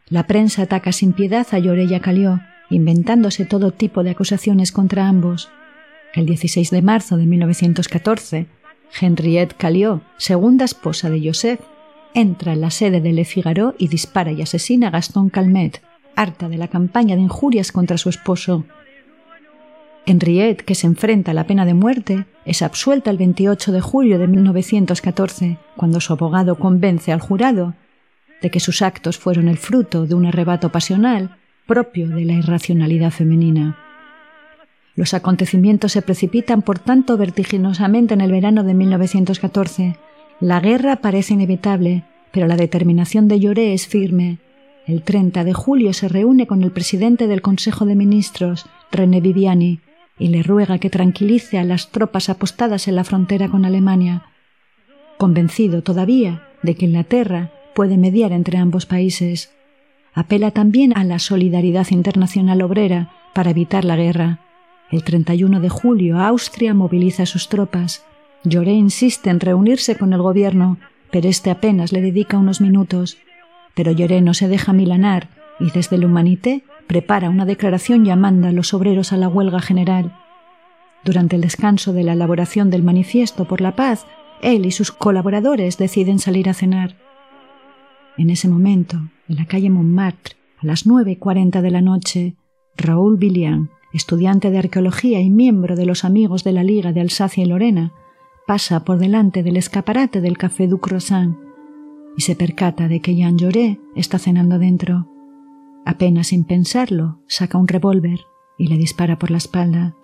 La 0.08 0.26
prensa 0.26 0.64
ataca 0.64 0.92
sin 0.92 1.14
piedad 1.14 1.46
a 1.52 1.60
Lloré 1.60 1.84
y 1.84 1.94
a 1.94 2.00
Calió, 2.00 2.42
inventándose 2.72 3.46
todo 3.46 3.70
tipo 3.70 4.02
de 4.02 4.10
acusaciones 4.10 4.72
contra 4.72 5.08
ambos. 5.08 5.50
El 6.16 6.26
16 6.26 6.72
de 6.72 6.82
marzo 6.82 7.16
de 7.18 7.28
1914, 7.28 8.48
Henriette 9.00 9.56
Calió, 9.56 10.02
segunda 10.18 10.66
esposa 10.66 11.12
de 11.12 11.22
Joseph, 11.24 11.60
entra 12.16 12.54
en 12.54 12.62
la 12.62 12.72
sede 12.72 13.02
de 13.02 13.14
Le 13.14 13.24
Figaro 13.24 13.76
y 13.78 13.88
dispara 13.88 14.32
y 14.32 14.42
asesina 14.42 14.88
a 14.88 14.90
Gaston 14.90 15.30
Calmet, 15.30 15.84
harta 16.16 16.50
de 16.50 16.58
la 16.58 16.70
campaña 16.70 17.16
de 17.16 17.22
injurias 17.22 17.72
contra 17.72 18.00
su 18.00 18.10
esposo. 18.10 18.66
Henriette, 20.10 20.64
que 20.64 20.76
se 20.76 20.88
enfrenta 20.88 21.32
a 21.32 21.34
la 21.34 21.46
pena 21.46 21.66
de 21.66 21.74
muerte, 21.74 22.26
es 22.44 22.62
absuelta 22.62 23.12
el 23.12 23.18
28 23.18 23.72
de 23.72 23.82
julio 23.82 24.18
de 24.18 24.28
1914, 24.28 25.58
cuando 25.78 26.02
su 26.02 26.14
abogado 26.14 26.56
convence 26.56 27.12
al 27.12 27.20
jurado 27.20 27.76
de 28.42 28.50
que 28.50 28.60
sus 28.60 28.82
actos 28.82 29.18
fueron 29.18 29.48
el 29.48 29.58
fruto 29.58 30.06
de 30.06 30.16
un 30.16 30.26
arrebato 30.26 30.72
pasional 30.72 31.38
propio 31.68 32.08
de 32.08 32.26
la 32.26 32.34
irracionalidad 32.34 33.12
femenina. 33.12 33.78
Los 34.96 35.14
acontecimientos 35.14 35.92
se 35.92 36.02
precipitan, 36.02 36.64
por 36.64 36.80
tanto, 36.80 37.16
vertiginosamente 37.16 38.16
en 38.16 38.22
el 38.22 38.32
verano 38.32 38.64
de 38.64 38.74
1914. 38.74 39.98
La 40.40 40.60
guerra 40.60 40.98
parece 40.98 41.36
inevitable, 41.36 42.04
pero 42.32 42.48
la 42.48 42.56
determinación 42.56 43.28
de 43.28 43.40
Lloré 43.40 43.74
es 43.74 43.88
firme. 43.88 44.40
El 44.88 45.04
30 45.04 45.44
de 45.44 45.54
julio 45.54 45.94
se 45.94 46.08
reúne 46.08 46.48
con 46.48 46.64
el 46.64 46.72
presidente 46.72 47.28
del 47.28 47.42
Consejo 47.42 47.86
de 47.86 47.96
Ministros, 47.96 48.66
René 48.92 49.22
Viviani, 49.22 49.82
y 50.20 50.28
le 50.28 50.44
ruega 50.44 50.78
que 50.78 50.90
tranquilice 50.90 51.58
a 51.58 51.64
las 51.64 51.90
tropas 51.90 52.30
apostadas 52.30 52.88
en 52.88 52.96
la 52.96 53.04
frontera 53.04 53.48
con 53.48 53.66
Alemania. 53.66 54.24
Convencido 55.18 55.82
todavía 55.82 56.44
de 56.62 56.76
que 56.76 56.86
Inglaterra 56.86 57.52
puede 57.74 57.98
mediar 57.98 58.34
entre 58.34 58.58
ambos 58.58 58.86
países, 58.86 59.52
apela 60.14 60.52
también 60.52 60.96
a 60.98 61.04
la 61.04 61.20
solidaridad 61.20 61.88
internacional 61.92 62.62
obrera 62.62 63.12
para 63.34 63.52
evitar 63.52 63.86
la 63.86 63.96
guerra. 63.96 64.40
El 64.92 65.04
31 65.04 65.60
de 65.62 65.70
julio 65.70 66.20
Austria 66.20 66.74
moviliza 66.74 67.26
sus 67.26 67.48
tropas. 67.48 68.04
Lloré 68.44 68.74
insiste 68.74 69.30
en 69.30 69.40
reunirse 69.40 69.98
con 69.98 70.14
el 70.14 70.22
gobierno, 70.22 70.78
pero 71.12 71.30
este 71.30 71.52
apenas 71.52 71.92
le 71.92 72.02
dedica 72.02 72.38
unos 72.38 72.60
minutos. 72.60 73.18
Pero 73.76 73.92
Lloré 73.92 74.22
no 74.22 74.34
se 74.34 74.48
deja 74.48 74.74
milanar 74.74 75.30
y 75.60 75.72
desde 75.72 75.96
el 75.96 76.06
Humanité 76.06 76.64
prepara 76.90 77.30
una 77.30 77.46
declaración 77.46 78.04
llamando 78.04 78.48
a 78.48 78.52
los 78.52 78.74
obreros 78.74 79.14
a 79.14 79.18
la 79.18 79.28
huelga 79.28 79.60
general. 79.60 80.12
Durante 81.06 81.36
el 81.36 81.44
descanso 81.44 81.94
de 81.94 82.04
la 82.04 82.14
elaboración 82.14 82.72
del 82.72 82.82
manifiesto 82.82 83.46
por 83.46 83.62
la 83.62 83.76
paz, 83.76 84.08
él 84.42 84.66
y 84.66 84.72
sus 84.72 84.92
colaboradores 84.92 85.78
deciden 85.78 86.18
salir 86.18 86.50
a 86.50 86.56
cenar. 86.56 86.96
En 88.18 88.32
ese 88.32 88.48
momento, 88.48 88.98
en 89.28 89.36
la 89.36 89.46
calle 89.46 89.70
Montmartre, 89.70 90.36
a 90.58 90.66
las 90.66 90.88
nueve 90.88 91.12
y 91.12 91.16
cuarenta 91.18 91.62
de 91.62 91.70
la 91.70 91.82
noche, 91.82 92.36
Raúl 92.76 93.18
Villian, 93.18 93.70
estudiante 93.94 94.50
de 94.50 94.58
arqueología 94.58 95.22
y 95.22 95.30
miembro 95.30 95.76
de 95.76 95.86
los 95.86 96.04
amigos 96.04 96.44
de 96.44 96.54
la 96.54 96.64
Liga 96.64 96.92
de 96.92 97.02
Alsacia 97.02 97.44
y 97.44 97.48
Lorena, 97.48 97.94
pasa 98.48 98.84
por 98.84 98.98
delante 98.98 99.44
del 99.44 99.58
escaparate 99.58 100.22
del 100.22 100.40
Café 100.40 100.68
du 100.68 100.80
Croissant 100.80 101.38
y 102.18 102.22
se 102.22 102.36
percata 102.36 102.88
de 102.88 103.00
que 103.00 103.14
Jean 103.14 103.38
Lloré 103.38 103.80
está 103.96 104.18
cenando 104.18 104.58
dentro. 104.58 105.19
Apenas 105.90 106.28
sin 106.28 106.44
pensarlo, 106.44 107.18
saca 107.26 107.58
un 107.58 107.68
revólver 107.68 108.28
y 108.60 108.68
le 108.68 108.78
dispara 108.78 109.18
por 109.18 109.32
la 109.32 109.40
espalda. 109.40 109.96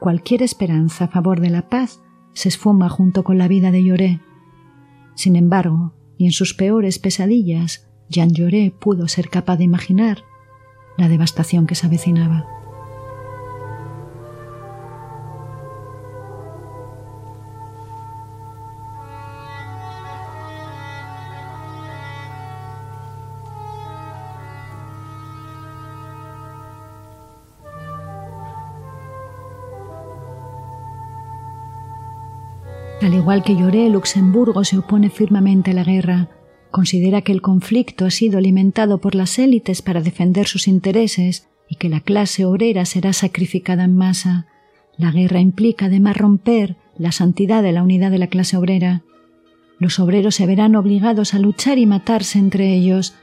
Cualquier 0.00 0.42
esperanza 0.42 1.04
a 1.04 1.08
favor 1.08 1.38
de 1.38 1.48
la 1.48 1.68
paz 1.68 2.02
se 2.32 2.48
esfuma 2.48 2.88
junto 2.88 3.22
con 3.22 3.38
la 3.38 3.46
vida 3.46 3.70
de 3.70 3.84
Lloré. 3.84 4.20
Sin 5.14 5.36
embargo, 5.36 5.94
y 6.18 6.24
en 6.24 6.32
sus 6.32 6.54
peores 6.54 6.98
pesadillas, 6.98 7.88
Jean 8.08 8.30
Lloré 8.32 8.74
pudo 8.76 9.06
ser 9.06 9.28
capaz 9.28 9.58
de 9.58 9.64
imaginar 9.64 10.24
la 10.98 11.06
devastación 11.06 11.68
que 11.68 11.76
se 11.76 11.86
avecinaba. 11.86 12.44
Igual 33.22 33.44
que 33.44 33.54
Lloré, 33.54 33.88
Luxemburgo 33.88 34.64
se 34.64 34.78
opone 34.78 35.08
firmemente 35.08 35.70
a 35.70 35.74
la 35.74 35.84
guerra. 35.84 36.28
Considera 36.72 37.22
que 37.22 37.30
el 37.30 37.40
conflicto 37.40 38.04
ha 38.04 38.10
sido 38.10 38.36
alimentado 38.36 38.98
por 38.98 39.14
las 39.14 39.38
élites 39.38 39.80
para 39.80 40.00
defender 40.00 40.48
sus 40.48 40.66
intereses 40.66 41.46
y 41.68 41.76
que 41.76 41.88
la 41.88 42.00
clase 42.00 42.44
obrera 42.44 42.84
será 42.84 43.12
sacrificada 43.12 43.84
en 43.84 43.96
masa. 43.96 44.46
La 44.96 45.12
guerra 45.12 45.38
implica 45.38 45.86
además 45.86 46.16
romper 46.16 46.74
la 46.98 47.12
santidad 47.12 47.62
de 47.62 47.70
la 47.70 47.84
unidad 47.84 48.10
de 48.10 48.18
la 48.18 48.26
clase 48.26 48.56
obrera. 48.56 49.02
Los 49.78 50.00
obreros 50.00 50.34
se 50.34 50.46
verán 50.46 50.74
obligados 50.74 51.32
a 51.32 51.38
luchar 51.38 51.78
y 51.78 51.86
matarse 51.86 52.40
entre 52.40 52.74
ellos. 52.74 53.14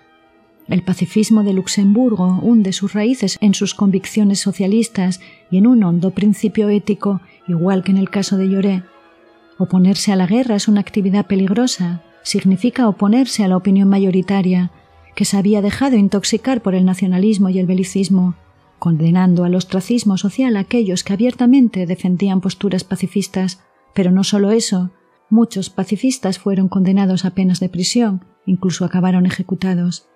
El 0.69 0.81
pacifismo 0.81 1.43
de 1.43 1.51
Luxemburgo 1.51 2.39
hunde 2.41 2.71
sus 2.71 2.93
raíces 2.93 3.37
en 3.41 3.53
sus 3.53 3.75
convicciones 3.75 4.39
socialistas 4.39 5.19
y 5.51 5.57
en 5.57 5.67
un 5.67 5.83
hondo 5.83 6.11
principio 6.11 6.69
ético, 6.69 7.19
igual 7.49 7.83
que 7.83 7.91
en 7.91 7.97
el 7.97 8.09
caso 8.09 8.37
de 8.37 8.47
Lloré. 8.47 8.83
Oponerse 9.59 10.13
a 10.13 10.15
la 10.15 10.25
guerra 10.25 10.55
es 10.55 10.69
una 10.69 10.79
actividad 10.79 11.27
peligrosa, 11.27 12.01
significa 12.23 12.87
oponerse 12.87 13.43
a 13.43 13.49
la 13.49 13.57
opinión 13.57 13.89
mayoritaria, 13.89 14.71
que 15.15 15.25
se 15.25 15.35
había 15.35 15.61
dejado 15.61 15.97
intoxicar 15.97 16.61
por 16.61 16.75
el 16.75 16.85
nacionalismo 16.85 17.49
y 17.49 17.59
el 17.59 17.65
belicismo, 17.65 18.35
condenando 18.79 19.43
al 19.43 19.55
ostracismo 19.55 20.17
social 20.17 20.55
a 20.55 20.61
aquellos 20.61 21.03
que 21.03 21.11
abiertamente 21.11 21.85
defendían 21.85 22.39
posturas 22.39 22.85
pacifistas. 22.85 23.61
Pero 23.93 24.11
no 24.11 24.23
solo 24.23 24.51
eso, 24.51 24.91
muchos 25.29 25.69
pacifistas 25.69 26.39
fueron 26.39 26.69
condenados 26.69 27.25
a 27.25 27.31
penas 27.31 27.59
de 27.59 27.67
prisión, 27.67 28.23
incluso 28.45 28.85
acabaron 28.85 29.25
ejecutados. 29.25 30.07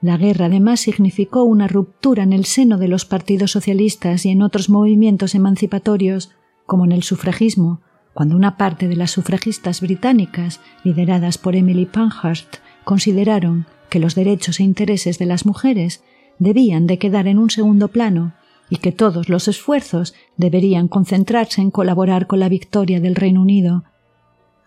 La 0.00 0.16
guerra 0.16 0.46
además 0.46 0.80
significó 0.80 1.42
una 1.42 1.68
ruptura 1.68 2.22
en 2.22 2.32
el 2.32 2.46
seno 2.46 2.78
de 2.78 2.88
los 2.88 3.04
partidos 3.04 3.50
socialistas 3.50 4.24
y 4.24 4.30
en 4.30 4.40
otros 4.40 4.70
movimientos 4.70 5.34
emancipatorios, 5.34 6.30
como 6.64 6.86
en 6.86 6.92
el 6.92 7.02
sufragismo, 7.02 7.82
cuando 8.18 8.34
una 8.34 8.56
parte 8.56 8.88
de 8.88 8.96
las 8.96 9.12
sufragistas 9.12 9.80
británicas, 9.80 10.58
lideradas 10.82 11.38
por 11.38 11.54
Emily 11.54 11.86
Pankhurst, 11.86 12.56
consideraron 12.82 13.66
que 13.90 14.00
los 14.00 14.16
derechos 14.16 14.58
e 14.58 14.64
intereses 14.64 15.20
de 15.20 15.26
las 15.26 15.46
mujeres 15.46 16.02
debían 16.40 16.88
de 16.88 16.98
quedar 16.98 17.28
en 17.28 17.38
un 17.38 17.48
segundo 17.48 17.86
plano 17.86 18.34
y 18.70 18.78
que 18.78 18.90
todos 18.90 19.28
los 19.28 19.46
esfuerzos 19.46 20.14
deberían 20.36 20.88
concentrarse 20.88 21.60
en 21.60 21.70
colaborar 21.70 22.26
con 22.26 22.40
la 22.40 22.48
victoria 22.48 22.98
del 22.98 23.14
Reino 23.14 23.40
Unido. 23.40 23.84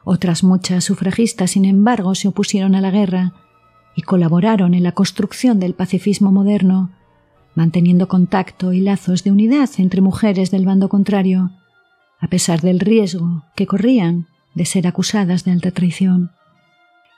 Otras 0.05 0.45
muchas 0.45 0.85
sufragistas, 0.85 1.51
sin 1.51 1.65
embargo, 1.65 2.15
se 2.15 2.29
opusieron 2.29 2.73
a 2.73 2.79
la 2.79 2.91
guerra 2.91 3.33
y 3.97 4.03
colaboraron 4.03 4.73
en 4.75 4.83
la 4.83 4.93
construcción 4.93 5.59
del 5.59 5.73
pacifismo 5.73 6.31
moderno, 6.31 6.91
manteniendo 7.55 8.07
contacto 8.07 8.71
y 8.71 8.79
lazos 8.79 9.25
de 9.25 9.31
unidad 9.31 9.69
entre 9.77 9.99
mujeres 9.99 10.51
del 10.51 10.65
bando 10.65 10.87
contrario 10.87 11.51
a 12.21 12.27
pesar 12.27 12.61
del 12.61 12.79
riesgo 12.79 13.43
que 13.55 13.67
corrían 13.67 14.27
de 14.53 14.65
ser 14.65 14.87
acusadas 14.87 15.43
de 15.43 15.51
alta 15.51 15.71
traición. 15.71 16.31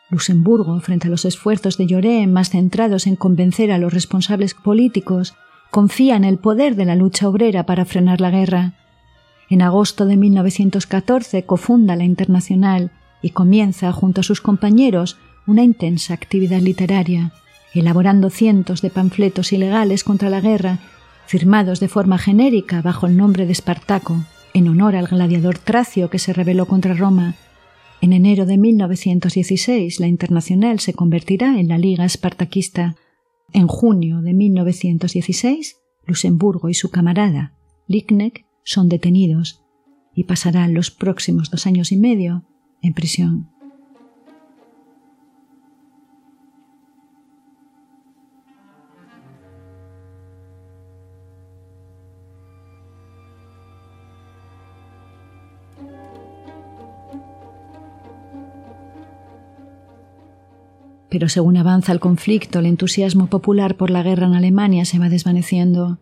Luxemburgo, 0.09 0.79
frente 0.79 1.07
a 1.07 1.11
los 1.11 1.25
esfuerzos 1.25 1.77
de 1.77 1.87
Lloré 1.87 2.25
más 2.27 2.49
centrados 2.49 3.05
en 3.05 3.15
convencer 3.15 3.71
a 3.71 3.77
los 3.77 3.93
responsables 3.93 4.53
políticos, 4.53 5.35
confía 5.71 6.15
en 6.15 6.23
el 6.23 6.37
poder 6.37 6.75
de 6.75 6.85
la 6.85 6.95
lucha 6.95 7.27
obrera 7.27 7.65
para 7.65 7.85
frenar 7.85 8.21
la 8.21 8.31
guerra. 8.31 8.73
En 9.49 9.61
agosto 9.61 10.05
de 10.05 10.15
1914 10.17 11.43
cofunda 11.45 11.95
la 11.95 12.05
Internacional 12.05 12.91
y 13.21 13.31
comienza, 13.31 13.91
junto 13.91 14.21
a 14.21 14.23
sus 14.23 14.39
compañeros, 14.39 15.17
una 15.47 15.63
intensa 15.63 16.13
actividad 16.13 16.61
literaria, 16.61 17.33
elaborando 17.73 18.29
cientos 18.29 18.81
de 18.81 18.89
panfletos 18.89 19.51
ilegales 19.51 20.03
contra 20.03 20.29
la 20.29 20.41
guerra, 20.41 20.79
firmados 21.25 21.79
de 21.79 21.87
forma 21.87 22.17
genérica 22.17 22.81
bajo 22.81 23.07
el 23.07 23.17
nombre 23.17 23.45
de 23.45 23.51
Espartaco 23.51 24.23
en 24.53 24.67
honor 24.67 24.95
al 24.95 25.07
gladiador 25.07 25.57
Tracio 25.57 26.09
que 26.09 26.19
se 26.19 26.33
rebeló 26.33 26.65
contra 26.65 26.93
Roma. 26.93 27.35
En 28.01 28.13
enero 28.13 28.45
de 28.45 28.57
1916 28.57 29.99
la 29.99 30.07
Internacional 30.07 30.79
se 30.79 30.93
convertirá 30.93 31.59
en 31.59 31.67
la 31.67 31.77
Liga 31.77 32.05
Espartaquista. 32.05 32.95
En 33.51 33.67
junio 33.67 34.21
de 34.21 34.33
1916 34.33 35.77
Luxemburgo 36.05 36.69
y 36.69 36.73
su 36.73 36.89
camarada 36.89 37.53
Lickneck 37.87 38.45
son 38.63 38.89
detenidos 38.89 39.63
y 40.15 40.25
pasarán 40.25 40.73
los 40.73 40.91
próximos 40.91 41.49
dos 41.49 41.65
años 41.65 41.91
y 41.91 41.97
medio 41.97 42.43
en 42.81 42.93
prisión. 42.93 43.52
Pero 61.13 61.29
según 61.29 61.57
avanza 61.57 61.91
el 61.91 61.99
conflicto, 61.99 62.57
el 62.57 62.65
entusiasmo 62.65 63.27
popular 63.27 63.77
por 63.77 63.91
la 63.91 64.01
guerra 64.01 64.25
en 64.25 64.33
Alemania 64.33 64.83
se 64.83 64.97
va 64.97 65.09
desvaneciendo. 65.09 65.99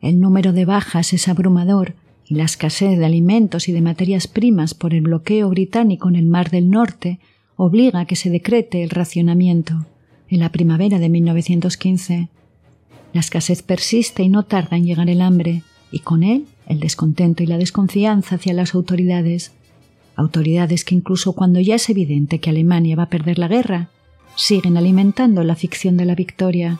El 0.00 0.20
número 0.20 0.54
de 0.54 0.64
bajas 0.64 1.12
es 1.12 1.28
abrumador 1.28 1.96
y 2.24 2.36
la 2.36 2.44
escasez 2.44 2.98
de 2.98 3.04
alimentos 3.04 3.68
y 3.68 3.72
de 3.72 3.82
materias 3.82 4.26
primas 4.26 4.72
por 4.72 4.94
el 4.94 5.02
bloqueo 5.02 5.50
británico 5.50 6.08
en 6.08 6.16
el 6.16 6.24
Mar 6.24 6.48
del 6.48 6.70
Norte 6.70 7.20
obliga 7.56 8.00
a 8.00 8.04
que 8.06 8.16
se 8.16 8.30
decrete 8.30 8.82
el 8.82 8.88
racionamiento. 8.88 9.84
en 10.30 10.40
la 10.40 10.50
primavera 10.50 10.98
de 10.98 11.10
1915. 11.10 12.30
La 13.12 13.20
escasez 13.20 13.62
persiste 13.62 14.22
y 14.22 14.30
no 14.30 14.44
tarda 14.44 14.78
en 14.78 14.86
llegar 14.86 15.10
el 15.10 15.20
hambre, 15.20 15.62
y 15.92 15.98
con 15.98 16.22
él 16.22 16.46
el 16.66 16.80
descontento 16.80 17.42
y 17.42 17.46
la 17.46 17.58
desconfianza 17.58 18.36
hacia 18.36 18.54
las 18.54 18.74
autoridades. 18.74 19.52
Autoridades 20.16 20.86
que 20.86 20.94
incluso 20.94 21.34
cuando 21.34 21.60
ya 21.60 21.74
es 21.74 21.90
evidente 21.90 22.38
que 22.40 22.48
Alemania 22.48 22.96
va 22.96 23.02
a 23.04 23.10
perder 23.10 23.38
la 23.38 23.48
guerra, 23.48 23.90
siguen 24.38 24.76
alimentando 24.76 25.42
la 25.42 25.56
ficción 25.56 25.96
de 25.96 26.04
la 26.04 26.14
victoria. 26.14 26.78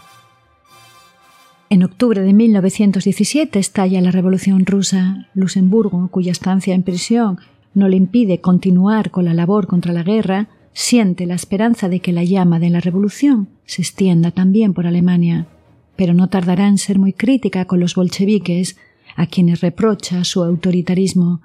En 1.70 1.82
octubre 1.82 2.22
de 2.22 2.32
1917 2.32 3.58
estalla 3.58 4.00
la 4.00 4.12
Revolución 4.12 4.64
rusa. 4.64 5.28
Luxemburgo, 5.34 6.08
cuya 6.08 6.32
estancia 6.32 6.74
en 6.74 6.84
prisión 6.84 7.38
no 7.74 7.88
le 7.88 7.96
impide 7.96 8.40
continuar 8.40 9.10
con 9.10 9.24
la 9.24 9.34
labor 9.34 9.66
contra 9.66 9.92
la 9.92 10.04
guerra, 10.04 10.48
siente 10.72 11.26
la 11.26 11.34
esperanza 11.34 11.88
de 11.88 12.00
que 12.00 12.12
la 12.12 12.22
llama 12.22 12.60
de 12.60 12.70
la 12.70 12.80
revolución 12.80 13.48
se 13.66 13.82
extienda 13.82 14.30
también 14.30 14.72
por 14.72 14.86
Alemania. 14.86 15.48
Pero 15.96 16.14
no 16.14 16.28
tardará 16.28 16.68
en 16.68 16.78
ser 16.78 16.98
muy 16.98 17.12
crítica 17.12 17.64
con 17.64 17.80
los 17.80 17.96
bolcheviques, 17.96 18.76
a 19.16 19.26
quienes 19.26 19.60
reprocha 19.60 20.22
su 20.22 20.44
autoritarismo. 20.44 21.42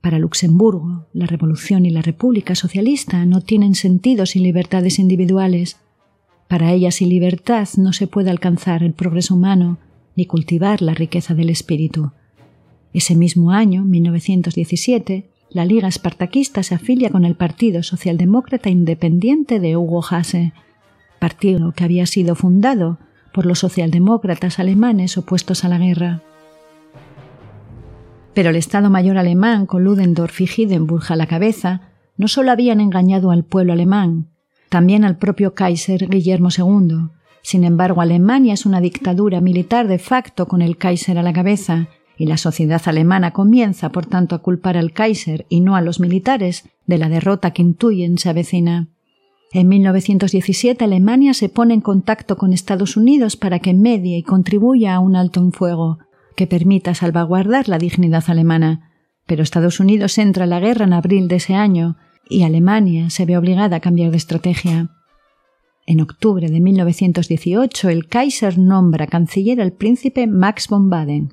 Para 0.00 0.18
Luxemburgo, 0.18 1.06
la 1.12 1.26
revolución 1.26 1.84
y 1.86 1.90
la 1.90 2.02
república 2.02 2.54
socialista 2.54 3.24
no 3.26 3.40
tienen 3.40 3.74
sentido 3.74 4.26
sin 4.26 4.42
libertades 4.42 4.98
individuales. 4.98 5.78
Para 6.48 6.72
ella 6.72 6.90
sin 6.90 7.08
libertad 7.08 7.68
no 7.76 7.92
se 7.92 8.06
puede 8.06 8.30
alcanzar 8.30 8.82
el 8.82 8.92
progreso 8.92 9.34
humano 9.34 9.78
ni 10.14 10.26
cultivar 10.26 10.80
la 10.80 10.94
riqueza 10.94 11.34
del 11.34 11.50
espíritu. 11.50 12.12
Ese 12.92 13.14
mismo 13.14 13.50
año, 13.50 13.84
1917, 13.84 15.28
la 15.50 15.64
Liga 15.64 15.88
Espartaquista 15.88 16.62
se 16.62 16.74
afilia 16.74 17.10
con 17.10 17.24
el 17.24 17.34
Partido 17.34 17.82
Socialdemócrata 17.82 18.70
Independiente 18.70 19.60
de 19.60 19.76
Hugo 19.76 20.04
Hasse, 20.08 20.52
partido 21.18 21.72
que 21.72 21.84
había 21.84 22.06
sido 22.06 22.34
fundado 22.34 22.98
por 23.32 23.46
los 23.46 23.58
socialdemócratas 23.58 24.58
alemanes 24.58 25.18
opuestos 25.18 25.64
a 25.64 25.68
la 25.68 25.78
guerra. 25.78 26.22
Pero 28.36 28.50
el 28.50 28.56
Estado 28.56 28.90
Mayor 28.90 29.16
alemán, 29.16 29.64
con 29.64 29.82
Ludendorff 29.82 30.42
y 30.42 30.50
Hindenburg 30.54 31.04
a 31.08 31.16
la 31.16 31.26
cabeza, 31.26 31.80
no 32.18 32.28
solo 32.28 32.50
habían 32.50 32.82
engañado 32.82 33.30
al 33.30 33.44
pueblo 33.44 33.72
alemán, 33.72 34.26
también 34.68 35.06
al 35.06 35.16
propio 35.16 35.54
Kaiser 35.54 36.06
Guillermo 36.06 36.50
II. 36.54 37.08
Sin 37.40 37.64
embargo, 37.64 38.02
Alemania 38.02 38.52
es 38.52 38.66
una 38.66 38.82
dictadura 38.82 39.40
militar 39.40 39.88
de 39.88 39.98
facto 39.98 40.46
con 40.46 40.60
el 40.60 40.76
Kaiser 40.76 41.16
a 41.16 41.22
la 41.22 41.32
cabeza, 41.32 41.88
y 42.18 42.26
la 42.26 42.36
sociedad 42.36 42.82
alemana 42.84 43.30
comienza, 43.30 43.88
por 43.88 44.04
tanto, 44.04 44.34
a 44.34 44.42
culpar 44.42 44.76
al 44.76 44.92
Kaiser 44.92 45.46
y 45.48 45.60
no 45.60 45.74
a 45.74 45.80
los 45.80 45.98
militares 45.98 46.68
de 46.84 46.98
la 46.98 47.08
derrota 47.08 47.52
que 47.52 47.62
intuyen 47.62 48.18
se 48.18 48.28
avecina. 48.28 48.88
En 49.50 49.66
1917 49.68 50.84
Alemania 50.84 51.32
se 51.32 51.48
pone 51.48 51.72
en 51.72 51.80
contacto 51.80 52.36
con 52.36 52.52
Estados 52.52 52.98
Unidos 52.98 53.34
para 53.34 53.60
que 53.60 53.72
medie 53.72 54.18
y 54.18 54.22
contribuya 54.22 54.94
a 54.94 55.00
un 55.00 55.16
alto 55.16 55.40
en 55.40 55.52
fuego 55.52 56.00
que 56.36 56.46
permita 56.46 56.94
salvaguardar 56.94 57.68
la 57.68 57.78
dignidad 57.78 58.24
alemana. 58.28 58.92
Pero 59.26 59.42
Estados 59.42 59.80
Unidos 59.80 60.18
entra 60.18 60.44
a 60.44 60.46
la 60.46 60.60
guerra 60.60 60.84
en 60.84 60.92
abril 60.92 61.26
de 61.28 61.36
ese 61.36 61.54
año 61.54 61.96
y 62.28 62.42
Alemania 62.42 63.10
se 63.10 63.24
ve 63.24 63.36
obligada 63.36 63.76
a 63.76 63.80
cambiar 63.80 64.10
de 64.10 64.16
estrategia. 64.16 64.90
En 65.86 66.00
octubre 66.00 66.48
de 66.48 66.60
1918, 66.60 67.88
el 67.88 68.08
Kaiser 68.08 68.58
nombra 68.58 69.06
canciller 69.06 69.60
al 69.60 69.72
príncipe 69.72 70.26
Max 70.26 70.68
von 70.68 70.90
Baden, 70.90 71.32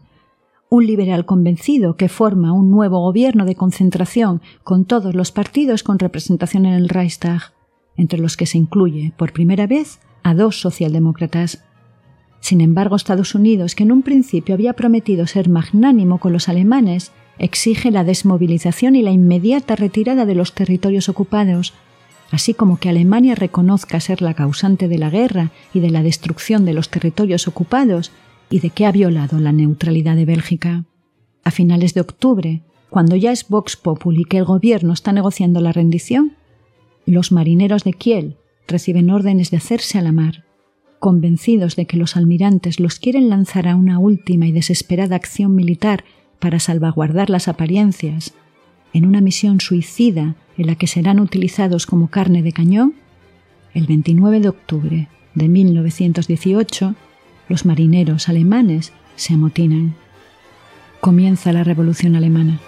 un 0.69 0.85
liberal 0.85 1.25
convencido 1.25 1.97
que 1.97 2.09
forma 2.09 2.53
un 2.53 2.71
nuevo 2.71 2.99
gobierno 2.99 3.45
de 3.45 3.55
concentración 3.55 4.41
con 4.63 4.85
todos 4.85 5.13
los 5.13 5.31
partidos 5.31 5.83
con 5.83 5.99
representación 5.99 6.65
en 6.65 6.73
el 6.73 6.89
Reichstag, 6.89 7.53
entre 7.95 8.19
los 8.19 8.37
que 8.37 8.45
se 8.45 8.57
incluye, 8.57 9.13
por 9.17 9.33
primera 9.33 9.67
vez, 9.67 9.99
a 10.23 10.33
dos 10.33 10.59
socialdemócratas. 10.59 11.63
Sin 12.43 12.59
embargo, 12.59 12.97
Estados 12.97 13.35
Unidos, 13.35 13.73
que 13.73 13.83
en 13.83 13.93
un 13.93 14.01
principio 14.01 14.53
había 14.53 14.73
prometido 14.73 15.27
ser 15.27 15.47
magnánimo 15.47 16.17
con 16.17 16.33
los 16.33 16.49
alemanes, 16.49 17.13
exige 17.39 17.89
la 17.89 18.03
desmovilización 18.03 18.97
y 18.97 19.01
la 19.01 19.11
inmediata 19.11 19.77
retirada 19.77 20.25
de 20.25 20.35
los 20.35 20.53
territorios 20.53 21.07
ocupados, 21.07 21.73
así 22.31 22.53
como 22.53 22.79
que 22.79 22.89
Alemania 22.89 23.33
reconozca 23.33 24.01
ser 24.01 24.21
la 24.21 24.33
causante 24.33 24.89
de 24.89 24.97
la 24.97 25.09
guerra 25.09 25.51
y 25.73 25.79
de 25.79 25.89
la 25.89 26.03
destrucción 26.03 26.65
de 26.65 26.73
los 26.73 26.89
territorios 26.89 27.47
ocupados 27.47 28.11
y 28.49 28.59
de 28.59 28.71
que 28.71 28.85
ha 28.85 28.91
violado 28.91 29.39
la 29.39 29.53
neutralidad 29.53 30.17
de 30.17 30.25
Bélgica. 30.25 30.83
A 31.45 31.51
finales 31.51 31.93
de 31.93 32.01
octubre, 32.01 32.61
cuando 32.89 33.15
ya 33.15 33.31
es 33.31 33.47
Vox 33.47 33.77
Populi 33.77 34.25
que 34.25 34.39
el 34.39 34.43
gobierno 34.43 34.91
está 34.91 35.13
negociando 35.13 35.61
la 35.61 35.71
rendición, 35.71 36.33
los 37.05 37.31
marineros 37.31 37.85
de 37.85 37.93
Kiel 37.93 38.35
reciben 38.67 39.11
órdenes 39.11 39.49
de 39.49 39.57
hacerse 39.57 39.97
a 39.97 40.01
la 40.01 40.11
mar, 40.11 40.42
convencidos 41.03 41.75
de 41.75 41.85
que 41.85 41.97
los 41.97 42.15
almirantes 42.15 42.79
los 42.79 42.97
quieren 42.97 43.27
lanzar 43.27 43.67
a 43.67 43.75
una 43.75 43.99
última 43.99 44.47
y 44.47 44.53
desesperada 44.53 45.17
acción 45.17 45.53
militar 45.53 46.05
para 46.39 46.61
salvaguardar 46.61 47.29
las 47.29 47.49
apariencias, 47.49 48.33
en 48.93 49.05
una 49.05 49.19
misión 49.19 49.59
suicida 49.59 50.37
en 50.57 50.67
la 50.67 50.75
que 50.75 50.87
serán 50.87 51.19
utilizados 51.19 51.87
como 51.87 52.07
carne 52.07 52.41
de 52.41 52.53
cañón, 52.53 52.93
el 53.73 53.85
29 53.85 54.39
de 54.39 54.47
octubre 54.47 55.09
de 55.35 55.49
1918, 55.49 56.95
los 57.49 57.65
marineros 57.65 58.29
alemanes 58.29 58.93
se 59.17 59.33
amotinan. 59.33 59.95
Comienza 61.01 61.51
la 61.51 61.65
Revolución 61.65 62.15
Alemana. 62.15 62.61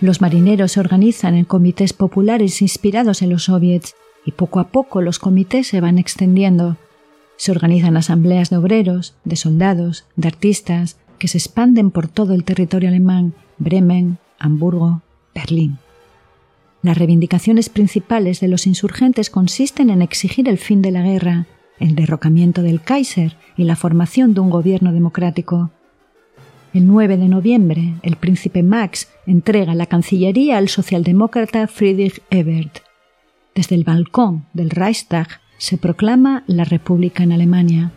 Los 0.00 0.20
marineros 0.20 0.72
se 0.72 0.80
organizan 0.80 1.34
en 1.34 1.44
comités 1.44 1.92
populares 1.92 2.62
inspirados 2.62 3.20
en 3.22 3.30
los 3.30 3.44
soviets 3.44 3.94
y 4.24 4.32
poco 4.32 4.60
a 4.60 4.68
poco 4.68 5.02
los 5.02 5.18
comités 5.18 5.66
se 5.66 5.80
van 5.80 5.98
extendiendo. 5.98 6.76
Se 7.36 7.50
organizan 7.50 7.96
asambleas 7.96 8.50
de 8.50 8.58
obreros, 8.58 9.14
de 9.24 9.36
soldados, 9.36 10.04
de 10.16 10.28
artistas, 10.28 10.98
que 11.18 11.28
se 11.28 11.38
expanden 11.38 11.90
por 11.90 12.06
todo 12.06 12.34
el 12.34 12.44
territorio 12.44 12.88
alemán, 12.88 13.34
Bremen, 13.58 14.18
Hamburgo, 14.38 15.02
Berlín. 15.34 15.78
Las 16.82 16.96
reivindicaciones 16.96 17.68
principales 17.68 18.38
de 18.38 18.46
los 18.46 18.66
insurgentes 18.68 19.30
consisten 19.30 19.90
en 19.90 20.00
exigir 20.00 20.48
el 20.48 20.58
fin 20.58 20.80
de 20.80 20.92
la 20.92 21.02
guerra, 21.02 21.46
el 21.80 21.96
derrocamiento 21.96 22.62
del 22.62 22.80
Kaiser 22.80 23.36
y 23.56 23.64
la 23.64 23.74
formación 23.74 24.32
de 24.32 24.40
un 24.40 24.50
gobierno 24.50 24.92
democrático. 24.92 25.70
El 26.78 26.86
9 26.86 27.16
de 27.16 27.28
noviembre, 27.28 27.94
el 28.04 28.14
príncipe 28.14 28.62
Max 28.62 29.08
entrega 29.26 29.74
la 29.74 29.86
Cancillería 29.86 30.58
al 30.58 30.68
socialdemócrata 30.68 31.66
Friedrich 31.66 32.22
Ebert. 32.30 32.82
Desde 33.52 33.74
el 33.74 33.82
balcón 33.82 34.46
del 34.52 34.70
Reichstag 34.70 35.40
se 35.56 35.76
proclama 35.76 36.44
la 36.46 36.62
República 36.62 37.24
en 37.24 37.32
Alemania. 37.32 37.90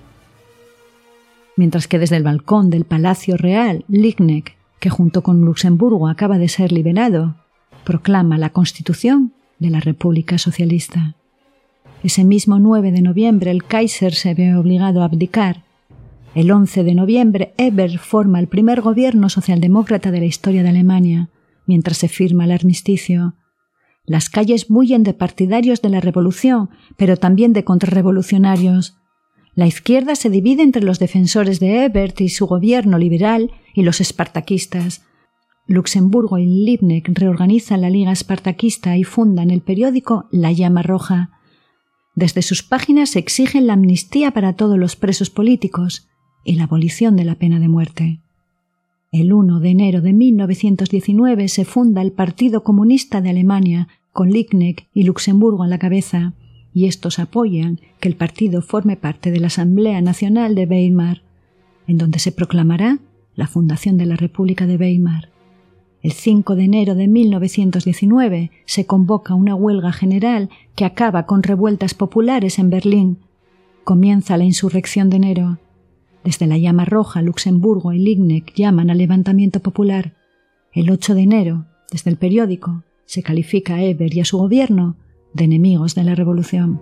Mientras 1.55 1.87
que 1.87 1.99
desde 1.99 2.15
el 2.15 2.23
balcón 2.23 2.71
del 2.71 2.85
Palacio 2.85 3.37
Real, 3.37 3.85
Ligneck, 3.87 4.55
que 4.79 4.89
junto 4.89 5.21
con 5.21 5.41
Luxemburgo 5.41 6.07
acaba 6.07 6.39
de 6.39 6.49
ser 6.49 6.71
liberado, 6.71 7.35
proclama 7.83 8.39
la 8.39 8.49
Constitución 8.49 9.31
de 9.59 9.69
la 9.69 9.79
República 9.79 10.39
Socialista. 10.39 11.13
Ese 12.01 12.23
mismo 12.23 12.57
9 12.57 12.91
de 12.91 13.03
noviembre 13.03 13.51
el 13.51 13.63
Kaiser 13.63 14.15
se 14.15 14.33
ve 14.33 14.55
obligado 14.55 15.03
a 15.03 15.05
abdicar 15.05 15.61
el 16.33 16.49
11 16.49 16.83
de 16.83 16.95
noviembre, 16.95 17.53
Ebert 17.57 17.97
forma 17.97 18.39
el 18.39 18.47
primer 18.47 18.81
gobierno 18.81 19.27
socialdemócrata 19.29 20.11
de 20.11 20.19
la 20.21 20.25
historia 20.25 20.63
de 20.63 20.69
Alemania, 20.69 21.29
mientras 21.65 21.97
se 21.97 22.07
firma 22.07 22.45
el 22.45 22.51
armisticio. 22.51 23.35
Las 24.05 24.29
calles 24.29 24.67
bullen 24.69 25.03
de 25.03 25.13
partidarios 25.13 25.81
de 25.81 25.89
la 25.89 25.99
revolución, 25.99 26.69
pero 26.97 27.17
también 27.17 27.51
de 27.51 27.65
contrarrevolucionarios. 27.65 28.97
La 29.55 29.67
izquierda 29.67 30.15
se 30.15 30.29
divide 30.29 30.63
entre 30.63 30.83
los 30.83 30.99
defensores 30.99 31.59
de 31.59 31.83
Ebert 31.83 32.21
y 32.21 32.29
su 32.29 32.47
gobierno 32.47 32.97
liberal 32.97 33.51
y 33.75 33.83
los 33.83 33.99
espartaquistas. 33.99 35.03
Luxemburgo 35.67 36.37
y 36.37 36.45
Liebknecht 36.45 37.09
reorganizan 37.09 37.81
la 37.81 37.89
Liga 37.89 38.11
Espartaquista 38.13 38.95
y 38.95 39.03
fundan 39.03 39.51
el 39.51 39.61
periódico 39.61 40.27
La 40.31 40.51
Llama 40.53 40.81
Roja. 40.81 41.31
Desde 42.15 42.41
sus 42.41 42.63
páginas 42.63 43.15
exigen 43.17 43.67
la 43.67 43.73
amnistía 43.73 44.31
para 44.31 44.53
todos 44.53 44.77
los 44.77 44.95
presos 44.95 45.29
políticos 45.29 46.07
y 46.43 46.55
la 46.55 46.63
abolición 46.63 47.15
de 47.15 47.25
la 47.25 47.35
pena 47.35 47.59
de 47.59 47.67
muerte. 47.67 48.19
El 49.11 49.33
1 49.33 49.59
de 49.59 49.69
enero 49.69 50.01
de 50.01 50.13
1919 50.13 51.47
se 51.49 51.65
funda 51.65 52.01
el 52.01 52.11
Partido 52.11 52.63
Comunista 52.63 53.21
de 53.21 53.29
Alemania 53.29 53.87
con 54.13 54.29
Liebknecht 54.29 54.87
y 54.93 55.03
Luxemburgo 55.03 55.63
a 55.63 55.67
la 55.67 55.79
cabeza, 55.79 56.33
y 56.73 56.85
estos 56.85 57.19
apoyan 57.19 57.79
que 57.99 58.07
el 58.07 58.15
partido 58.15 58.61
forme 58.61 58.95
parte 58.95 59.31
de 59.31 59.39
la 59.39 59.47
Asamblea 59.47 60.01
Nacional 60.01 60.55
de 60.55 60.65
Weimar, 60.65 61.23
en 61.87 61.97
donde 61.97 62.19
se 62.19 62.31
proclamará 62.31 62.99
la 63.35 63.47
fundación 63.47 63.97
de 63.97 64.05
la 64.05 64.15
República 64.15 64.65
de 64.65 64.77
Weimar, 64.77 65.29
El 66.03 66.13
5 66.13 66.55
de 66.55 66.63
enero 66.63 66.95
de 66.95 67.07
1919 67.07 68.51
se 68.65 68.85
convoca 68.85 69.35
una 69.35 69.53
huelga 69.53 69.91
general 69.91 70.49
que 70.75 70.85
acaba 70.85 71.25
con 71.27 71.43
revueltas 71.43 71.93
populares 71.93 72.57
en 72.57 72.71
Berlín. 72.71 73.17
Comienza 73.83 74.35
la 74.37 74.43
insurrección 74.43 75.09
de 75.09 75.17
enero. 75.17 75.59
Desde 76.23 76.47
la 76.47 76.57
llama 76.57 76.85
roja, 76.85 77.21
Luxemburgo 77.21 77.93
y 77.93 77.99
Lignac 77.99 78.53
llaman 78.53 78.89
al 78.89 78.99
levantamiento 78.99 79.59
popular. 79.59 80.13
El 80.71 80.89
8 80.91 81.15
de 81.15 81.21
enero, 81.21 81.65
desde 81.91 82.11
el 82.11 82.17
periódico, 82.17 82.83
se 83.05 83.23
califica 83.23 83.75
a 83.75 83.83
Eber 83.83 84.13
y 84.13 84.21
a 84.21 84.25
su 84.25 84.37
gobierno 84.37 84.95
de 85.33 85.45
enemigos 85.45 85.95
de 85.95 86.03
la 86.03 86.15
revolución. 86.15 86.81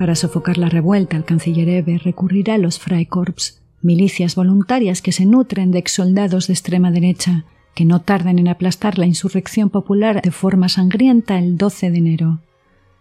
Para 0.00 0.14
sofocar 0.14 0.56
la 0.56 0.70
revuelta, 0.70 1.18
el 1.18 1.26
canciller 1.26 1.68
Eber 1.68 2.00
recurrirá 2.02 2.54
a 2.54 2.58
los 2.58 2.78
Freikorps, 2.78 3.60
milicias 3.82 4.34
voluntarias 4.34 5.02
que 5.02 5.12
se 5.12 5.26
nutren 5.26 5.72
de 5.72 5.78
exsoldados 5.78 6.46
de 6.46 6.54
extrema 6.54 6.90
derecha, 6.90 7.44
que 7.74 7.84
no 7.84 8.00
tarden 8.00 8.38
en 8.38 8.48
aplastar 8.48 8.96
la 8.96 9.04
insurrección 9.04 9.68
popular 9.68 10.22
de 10.22 10.30
forma 10.30 10.70
sangrienta 10.70 11.38
el 11.38 11.58
12 11.58 11.90
de 11.90 11.98
enero. 11.98 12.40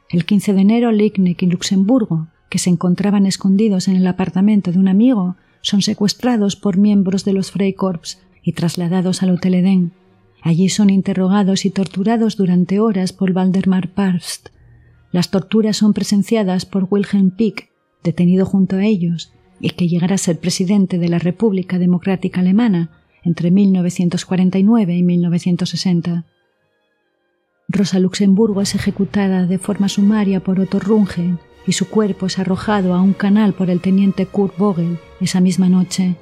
El 0.10 0.26
15 0.26 0.52
de 0.52 0.60
enero, 0.60 0.92
Licknick 0.92 1.42
y 1.42 1.46
Luxemburgo, 1.46 2.28
que 2.50 2.60
se 2.60 2.70
encontraban 2.70 3.26
escondidos 3.26 3.88
en 3.88 3.96
el 3.96 4.06
apartamento 4.06 4.74
de 4.74 4.80
un 4.80 4.90
amigo, 4.90 5.38
son 5.62 5.82
secuestrados 5.82 6.58
por 6.58 6.76
miembros 6.76 7.24
de 7.24 7.32
los 7.32 7.52
Freikorps 7.52 8.20
y 8.44 8.52
trasladados 8.52 9.24
al 9.24 9.30
Hotel 9.30 9.54
Eden. 9.54 9.94
Allí 10.42 10.68
son 10.68 10.90
interrogados 10.90 11.64
y 11.64 11.70
torturados 11.70 12.36
durante 12.36 12.82
horas 12.82 13.14
por 13.14 13.32
Waldemar 13.32 13.88
Parst, 13.88 14.50
las 15.12 15.32
torturas 15.32 15.78
son 15.78 15.94
presenciadas 15.94 16.66
por 16.66 16.88
Wilhelm 16.90 17.32
Pieck, 17.32 17.70
detenido 18.04 18.46
junto 18.46 18.76
a 18.76 18.86
ellos, 18.86 19.32
y 19.60 19.72
que 19.72 19.88
llegará 19.88 20.16
a 20.16 20.20
ser 20.20 20.40
presidente 20.40 20.98
de 20.98 21.10
la 21.10 21.20
República 21.20 21.80
Democrática 21.80 22.42
Alemana 22.42 22.92
entre 23.24 23.52
1949 23.52 24.96
y 24.96 25.04
1960. 25.04 26.26
Rosa 27.68 28.00
Luxemburgo 28.00 28.62
es 28.62 28.74
ejecutada 28.76 29.46
de 29.46 29.60
forma 29.60 29.90
sumaria 29.90 30.40
por 30.40 30.60
Otto 30.60 30.80
Runge 30.80 31.36
y 31.68 31.74
su 31.74 31.88
cuerpo 31.90 32.26
es 32.26 32.40
arrojado 32.40 32.94
a 32.94 33.02
un 33.02 33.14
canal 33.14 33.54
por 33.54 33.70
el 33.70 33.82
teniente 33.82 34.26
Kurt 34.26 34.58
Vogel 34.58 34.98
esa 35.20 35.40
misma 35.40 35.70
noche, 35.70 36.16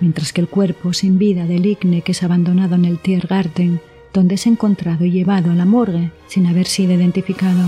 mientras 0.00 0.32
que 0.32 0.40
el 0.40 0.48
cuerpo 0.48 0.92
sin 0.92 1.18
vida 1.18 1.46
de 1.46 1.58
Lickneck 1.58 2.08
es 2.08 2.22
abandonado 2.22 2.76
en 2.76 2.84
el 2.84 2.98
Tiergarten, 2.98 3.80
donde 4.12 4.36
es 4.36 4.46
encontrado 4.46 5.04
y 5.04 5.10
llevado 5.10 5.50
a 5.50 5.54
la 5.54 5.64
morgue 5.64 6.12
sin 6.28 6.46
haber 6.46 6.66
sido 6.66 6.94
identificado. 6.94 7.62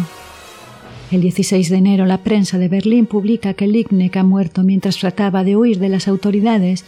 El 1.12 1.20
16 1.20 1.70
de 1.70 1.76
enero 1.76 2.04
la 2.04 2.18
prensa 2.18 2.58
de 2.58 2.66
Berlín 2.66 3.06
publica 3.06 3.54
que 3.54 3.68
Lickneck 3.68 4.16
ha 4.16 4.24
muerto 4.24 4.64
mientras 4.64 4.98
trataba 4.98 5.44
de 5.44 5.56
huir 5.56 5.78
de 5.78 5.88
las 5.88 6.08
autoridades 6.08 6.84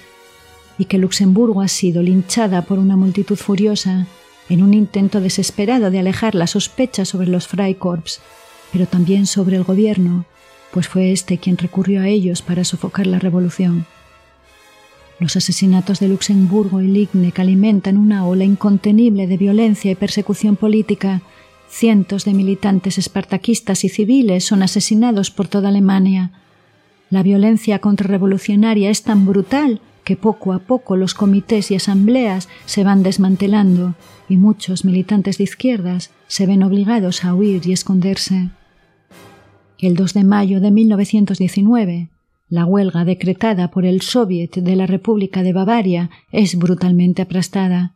y 0.77 0.87
que 0.87 0.99
Luxemburgo 0.99 1.61
ha 1.61 1.69
sido 1.69 2.03
linchada 2.03 2.63
por 2.63 2.81
una 2.81 2.97
multitud 2.97 3.37
furiosa 3.37 4.09
en 4.49 4.63
un 4.63 4.75
intento 4.75 5.21
desesperado 5.21 5.93
de 5.93 6.01
alejar 6.01 6.35
la 6.35 6.49
sospecha 6.49 7.05
sobre 7.05 7.29
los 7.29 7.47
Freikorps, 7.47 8.21
pero 8.73 8.87
también 8.87 9.27
sobre 9.27 9.57
el 9.57 9.63
gobierno, 9.63 10.25
pues 10.73 10.89
fue 10.89 11.13
este 11.13 11.39
quien 11.39 11.57
recurrió 11.57 12.01
a 12.01 12.09
ellos 12.09 12.43
para 12.43 12.65
sofocar 12.65 13.07
la 13.07 13.21
revolución. 13.21 13.87
Los 15.21 15.37
asesinatos 15.37 16.01
de 16.01 16.09
Luxemburgo 16.09 16.81
y 16.81 16.89
Lickneck 16.89 17.39
alimentan 17.39 17.97
una 17.97 18.27
ola 18.27 18.45
incontenible 18.45 19.29
de 19.29 19.37
violencia 19.37 19.93
y 19.93 19.95
persecución 19.95 20.57
política 20.57 21.23
Cientos 21.69 22.25
de 22.25 22.33
militantes 22.33 22.99
espartaquistas 22.99 23.85
y 23.85 23.89
civiles 23.89 24.45
son 24.45 24.63
asesinados 24.63 25.31
por 25.31 25.49
toda 25.49 25.69
Alemania. 25.69 26.33
La 27.11 27.23
violencia 27.23 27.79
contrarrevolucionaria 27.79 28.91
es 28.91 29.03
tan 29.03 29.27
brutal 29.27 29.81
que 30.03 30.17
poco 30.17 30.55
a 30.55 30.61
poco 30.61 30.97
los 30.97 31.13
comités 31.13 31.71
y 31.71 31.75
asambleas 31.75 32.49
se 32.65 32.85
van 32.85 33.03
desmantelando 33.03 33.95
y 34.29 34.39
muchos 34.39 34.85
militantes 34.87 35.37
de 35.37 35.45
izquierdas 35.45 36.11
se 36.27 36.47
ven 36.47 36.63
obligados 36.63 37.25
a 37.25 37.35
huir 37.35 37.67
y 37.67 37.73
esconderse. 37.73 38.49
El 39.79 39.95
2 39.95 40.15
de 40.15 40.25
mayo 40.25 40.61
de 40.61 40.71
1919, 40.71 42.09
la 42.49 42.65
huelga 42.65 43.05
decretada 43.05 43.71
por 43.71 43.85
el 43.85 44.01
Soviet 44.01 44.57
de 44.57 44.77
la 44.77 44.87
República 44.87 45.43
de 45.43 45.53
Bavaria 45.53 46.11
es 46.33 46.57
brutalmente 46.57 47.21
aplastada. 47.21 47.95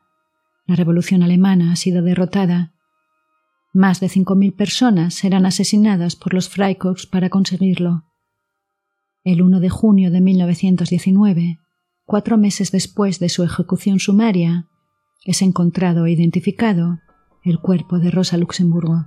La 0.67 0.77
revolución 0.77 1.23
alemana 1.23 1.73
ha 1.73 1.77
sido 1.77 2.03
derrotada 2.03 2.73
más 3.73 4.01
de 4.01 4.09
5.000 4.09 4.55
personas 4.55 5.15
serán 5.15 5.47
asesinadas 5.47 6.17
por 6.17 6.35
los 6.35 6.49
Freikorps 6.49 7.07
para 7.07 7.31
conseguirlo. 7.31 8.05
El 9.25 9.43
1 9.43 9.61
de 9.61 9.71
junio 9.71 10.11
de 10.11 10.21
1919, 10.21 11.59
cuatro 12.05 12.37
meses 12.37 12.71
después 12.71 13.19
de 13.19 13.29
su 13.29 13.45
ejecución 13.45 13.99
sumaria, 13.99 14.69
es 15.25 15.43
encontrado 15.43 16.07
e 16.07 16.13
identificado 16.13 16.99
el 17.45 17.61
cuerpo 17.61 17.99
de 17.99 18.11
Rosa 18.11 18.37
Luxemburgo. 18.37 19.07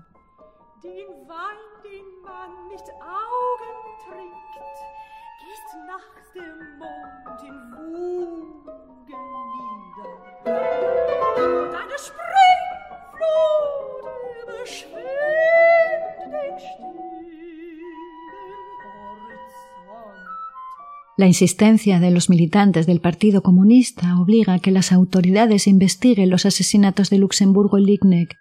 La 21.18 21.28
insistencia 21.28 22.02
de 22.02 22.12
los 22.12 22.30
militantes 22.30 22.86
del 22.88 23.00
Partido 23.00 23.42
Comunista 23.42 24.20
obliga 24.20 24.56
a 24.56 24.60
que 24.60 24.72
las 24.72 24.92
autoridades 24.92 25.66
investiguen 25.66 26.30
los 26.30 26.46
asesinatos 26.46 27.10
de 27.10 27.20
Luxemburgo 27.20 27.78
y 27.78 27.86
Lickneck. 27.86 28.36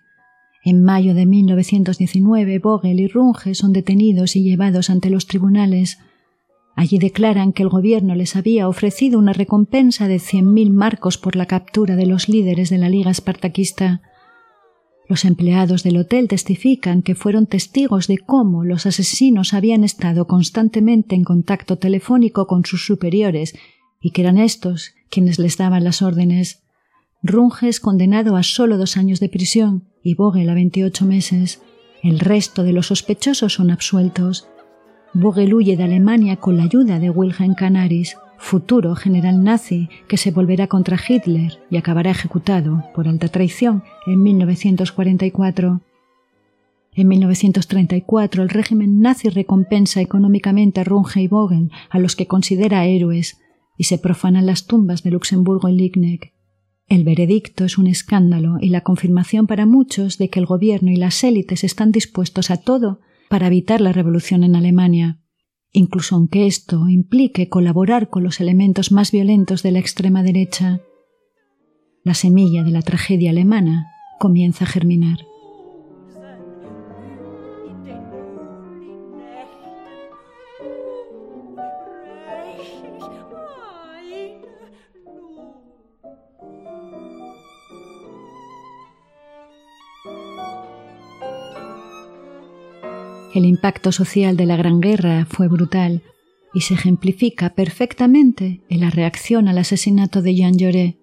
En 0.64 0.82
mayo 0.82 1.14
de 1.14 1.24
1919, 1.24 2.58
Vogel 2.58 2.98
y 2.98 3.06
Runge 3.06 3.54
son 3.54 3.72
detenidos 3.72 4.34
y 4.34 4.42
llevados 4.42 4.90
ante 4.90 5.08
los 5.08 5.28
tribunales. 5.28 5.98
Allí 6.74 6.98
declaran 6.98 7.52
que 7.52 7.62
el 7.62 7.68
gobierno 7.68 8.16
les 8.16 8.34
había 8.34 8.68
ofrecido 8.68 9.20
una 9.20 9.32
recompensa 9.32 10.08
de 10.08 10.18
cien 10.18 10.52
mil 10.52 10.70
marcos 10.70 11.16
por 11.16 11.36
la 11.36 11.46
captura 11.46 11.94
de 11.94 12.06
los 12.06 12.28
líderes 12.28 12.70
de 12.70 12.78
la 12.78 12.88
Liga 12.88 13.12
Espartaquista. 13.12 14.02
Los 15.06 15.24
empleados 15.24 15.82
del 15.82 15.98
hotel 15.98 16.28
testifican 16.28 17.02
que 17.02 17.14
fueron 17.14 17.46
testigos 17.46 18.06
de 18.06 18.18
cómo 18.18 18.64
los 18.64 18.86
asesinos 18.86 19.52
habían 19.52 19.84
estado 19.84 20.26
constantemente 20.26 21.14
en 21.14 21.24
contacto 21.24 21.76
telefónico 21.76 22.46
con 22.46 22.64
sus 22.64 22.86
superiores 22.86 23.54
y 24.00 24.10
que 24.10 24.22
eran 24.22 24.38
estos 24.38 24.94
quienes 25.10 25.38
les 25.38 25.58
daban 25.58 25.84
las 25.84 26.00
órdenes. 26.00 26.62
Runge 27.22 27.68
es 27.68 27.80
condenado 27.80 28.36
a 28.36 28.42
solo 28.42 28.78
dos 28.78 28.96
años 28.96 29.20
de 29.20 29.28
prisión 29.28 29.84
y 30.02 30.14
Vogel 30.14 30.48
a 30.48 30.54
28 30.54 31.04
meses. 31.04 31.62
El 32.02 32.18
resto 32.18 32.64
de 32.64 32.72
los 32.72 32.88
sospechosos 32.88 33.54
son 33.54 33.70
absueltos. 33.70 34.48
Vogel 35.12 35.54
huye 35.54 35.76
de 35.76 35.84
Alemania 35.84 36.36
con 36.36 36.56
la 36.56 36.64
ayuda 36.64 36.98
de 36.98 37.10
Wilhelm 37.10 37.54
Canaris, 37.54 38.16
futuro 38.44 38.94
general 38.94 39.42
nazi 39.42 39.88
que 40.06 40.18
se 40.18 40.30
volverá 40.30 40.66
contra 40.66 41.00
Hitler 41.08 41.58
y 41.70 41.78
acabará 41.78 42.10
ejecutado 42.10 42.84
por 42.94 43.08
alta 43.08 43.28
traición 43.28 43.82
en 44.06 44.22
1944. 44.22 45.80
En 46.92 47.08
1934 47.08 48.42
el 48.42 48.50
régimen 48.50 49.00
nazi 49.00 49.30
recompensa 49.30 50.02
económicamente 50.02 50.80
a 50.80 50.84
Runge 50.84 51.22
y 51.22 51.26
Vogel, 51.26 51.72
a 51.88 51.98
los 51.98 52.14
que 52.14 52.26
considera 52.26 52.84
héroes, 52.84 53.40
y 53.78 53.84
se 53.84 53.98
profanan 53.98 54.46
las 54.46 54.66
tumbas 54.66 55.02
de 55.02 55.10
Luxemburgo 55.10 55.70
y 55.70 55.76
Lickneck. 55.76 56.34
El 56.86 57.02
veredicto 57.02 57.64
es 57.64 57.78
un 57.78 57.86
escándalo 57.86 58.58
y 58.60 58.68
la 58.68 58.82
confirmación 58.82 59.46
para 59.46 59.64
muchos 59.64 60.18
de 60.18 60.28
que 60.28 60.38
el 60.38 60.46
gobierno 60.46 60.90
y 60.90 60.96
las 60.96 61.24
élites 61.24 61.64
están 61.64 61.92
dispuestos 61.92 62.50
a 62.50 62.58
todo 62.58 63.00
para 63.30 63.46
evitar 63.46 63.80
la 63.80 63.92
revolución 63.92 64.44
en 64.44 64.54
Alemania 64.54 65.23
incluso 65.74 66.14
aunque 66.14 66.46
esto 66.46 66.88
implique 66.88 67.50
colaborar 67.50 68.08
con 68.08 68.22
los 68.22 68.40
elementos 68.40 68.92
más 68.92 69.10
violentos 69.10 69.62
de 69.62 69.72
la 69.72 69.80
extrema 69.80 70.22
derecha, 70.22 70.80
la 72.04 72.14
semilla 72.14 72.62
de 72.62 72.70
la 72.70 72.80
tragedia 72.80 73.30
alemana 73.30 73.90
comienza 74.18 74.64
a 74.64 74.68
germinar. 74.68 75.18
El 93.34 93.46
impacto 93.46 93.90
social 93.90 94.36
de 94.36 94.46
la 94.46 94.56
Gran 94.56 94.80
Guerra 94.80 95.26
fue 95.28 95.48
brutal. 95.48 96.02
y 96.56 96.60
se 96.60 96.74
ejemplifica 96.74 97.52
perfectamente 97.56 98.62
en 98.68 98.78
la 98.78 98.88
reacción 98.88 99.48
al 99.48 99.58
asesinato 99.58 100.22
de 100.22 100.36
Jean 100.36 100.56
Lloré. 100.56 100.98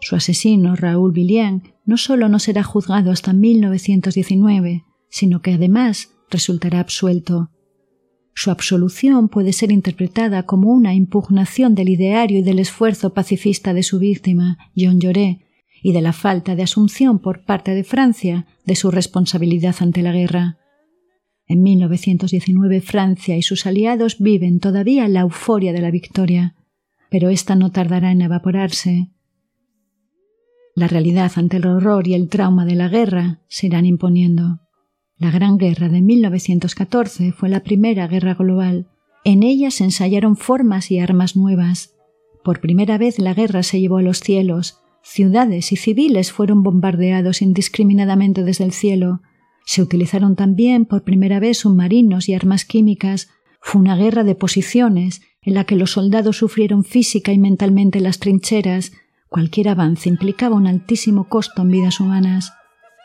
Su 0.00 0.14
asesino, 0.14 0.76
Raúl 0.76 1.10
Villien, 1.10 1.74
no 1.84 1.96
solo 1.96 2.28
no 2.28 2.38
será 2.38 2.62
juzgado 2.62 3.10
hasta 3.10 3.32
1919, 3.32 4.84
sino 5.08 5.42
que 5.42 5.54
además 5.54 6.10
resultará 6.30 6.78
absuelto. 6.78 7.50
Su 8.32 8.52
absolución 8.52 9.28
puede 9.28 9.52
ser 9.52 9.72
interpretada 9.72 10.44
como 10.44 10.70
una 10.70 10.94
impugnación 10.94 11.74
del 11.74 11.88
ideario 11.88 12.38
y 12.38 12.42
del 12.42 12.60
esfuerzo 12.60 13.12
pacifista 13.12 13.74
de 13.74 13.82
su 13.82 13.98
víctima, 13.98 14.56
Jean 14.76 15.00
Lloré, 15.00 15.40
y 15.82 15.90
de 15.90 16.00
la 16.00 16.12
falta 16.12 16.54
de 16.54 16.62
asunción 16.62 17.18
por 17.18 17.44
parte 17.44 17.74
de 17.74 17.82
Francia 17.82 18.46
de 18.64 18.76
su 18.76 18.92
responsabilidad 18.92 19.74
ante 19.80 20.02
la 20.02 20.12
guerra. 20.12 20.58
En 21.48 21.62
1919 21.62 22.80
Francia 22.80 23.36
y 23.36 23.42
sus 23.42 23.66
aliados 23.66 24.18
viven 24.18 24.58
todavía 24.58 25.06
la 25.08 25.20
euforia 25.20 25.72
de 25.72 25.80
la 25.80 25.90
victoria, 25.90 26.56
pero 27.10 27.28
esta 27.28 27.54
no 27.54 27.70
tardará 27.70 28.10
en 28.10 28.22
evaporarse. 28.22 29.10
La 30.74 30.88
realidad 30.88 31.32
ante 31.36 31.56
el 31.56 31.66
horror 31.66 32.06
y 32.06 32.14
el 32.14 32.28
trauma 32.28 32.66
de 32.66 32.74
la 32.74 32.88
guerra 32.88 33.40
se 33.48 33.68
irán 33.68 33.86
imponiendo. 33.86 34.60
La 35.18 35.30
Gran 35.30 35.56
Guerra 35.56 35.88
de 35.88 36.02
1914 36.02 37.32
fue 37.32 37.48
la 37.48 37.60
primera 37.60 38.06
guerra 38.06 38.34
global. 38.34 38.86
En 39.24 39.42
ella 39.42 39.70
se 39.70 39.84
ensayaron 39.84 40.36
formas 40.36 40.90
y 40.90 40.98
armas 40.98 41.34
nuevas. 41.34 41.94
Por 42.44 42.60
primera 42.60 42.98
vez 42.98 43.18
la 43.18 43.32
guerra 43.32 43.62
se 43.62 43.80
llevó 43.80 43.96
a 43.96 44.02
los 44.02 44.20
cielos. 44.20 44.82
Ciudades 45.02 45.72
y 45.72 45.76
civiles 45.76 46.32
fueron 46.32 46.62
bombardeados 46.62 47.40
indiscriminadamente 47.40 48.42
desde 48.42 48.64
el 48.64 48.72
cielo. 48.72 49.22
Se 49.66 49.82
utilizaron 49.82 50.36
también 50.36 50.86
por 50.86 51.02
primera 51.02 51.40
vez 51.40 51.58
submarinos 51.58 52.28
y 52.28 52.34
armas 52.34 52.64
químicas. 52.64 53.28
Fue 53.60 53.80
una 53.80 53.96
guerra 53.96 54.22
de 54.22 54.36
posiciones 54.36 55.22
en 55.42 55.54
la 55.54 55.64
que 55.64 55.74
los 55.74 55.90
soldados 55.90 56.38
sufrieron 56.38 56.84
física 56.84 57.32
y 57.32 57.38
mentalmente 57.38 57.98
las 57.98 58.20
trincheras. 58.20 58.92
Cualquier 59.28 59.68
avance 59.68 60.08
implicaba 60.08 60.54
un 60.54 60.68
altísimo 60.68 61.28
costo 61.28 61.62
en 61.62 61.72
vidas 61.72 61.98
humanas. 61.98 62.52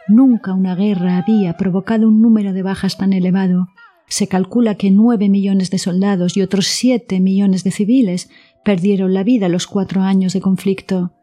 Nunca 0.07 0.53
una 0.53 0.75
guerra 0.75 1.17
había 1.17 1.57
provocado 1.57 2.07
un 2.07 2.21
número 2.21 2.53
de 2.53 2.61
bajas 2.61 2.95
tan 2.95 3.11
elevado. 3.11 3.69
Se 4.07 4.27
calcula 4.27 4.75
que 4.75 4.91
nueve 4.91 5.29
millones 5.29 5.71
de 5.71 5.79
soldados 5.79 6.37
y 6.37 6.43
otros 6.43 6.67
siete 6.67 7.19
millones 7.19 7.63
de 7.63 7.71
civiles 7.71 8.29
perdieron 8.63 9.15
la 9.15 9.23
vida 9.23 9.49
los 9.49 9.65
cuatro 9.65 10.01
años 10.01 10.33
de 10.33 10.41
conflicto. 10.41 11.13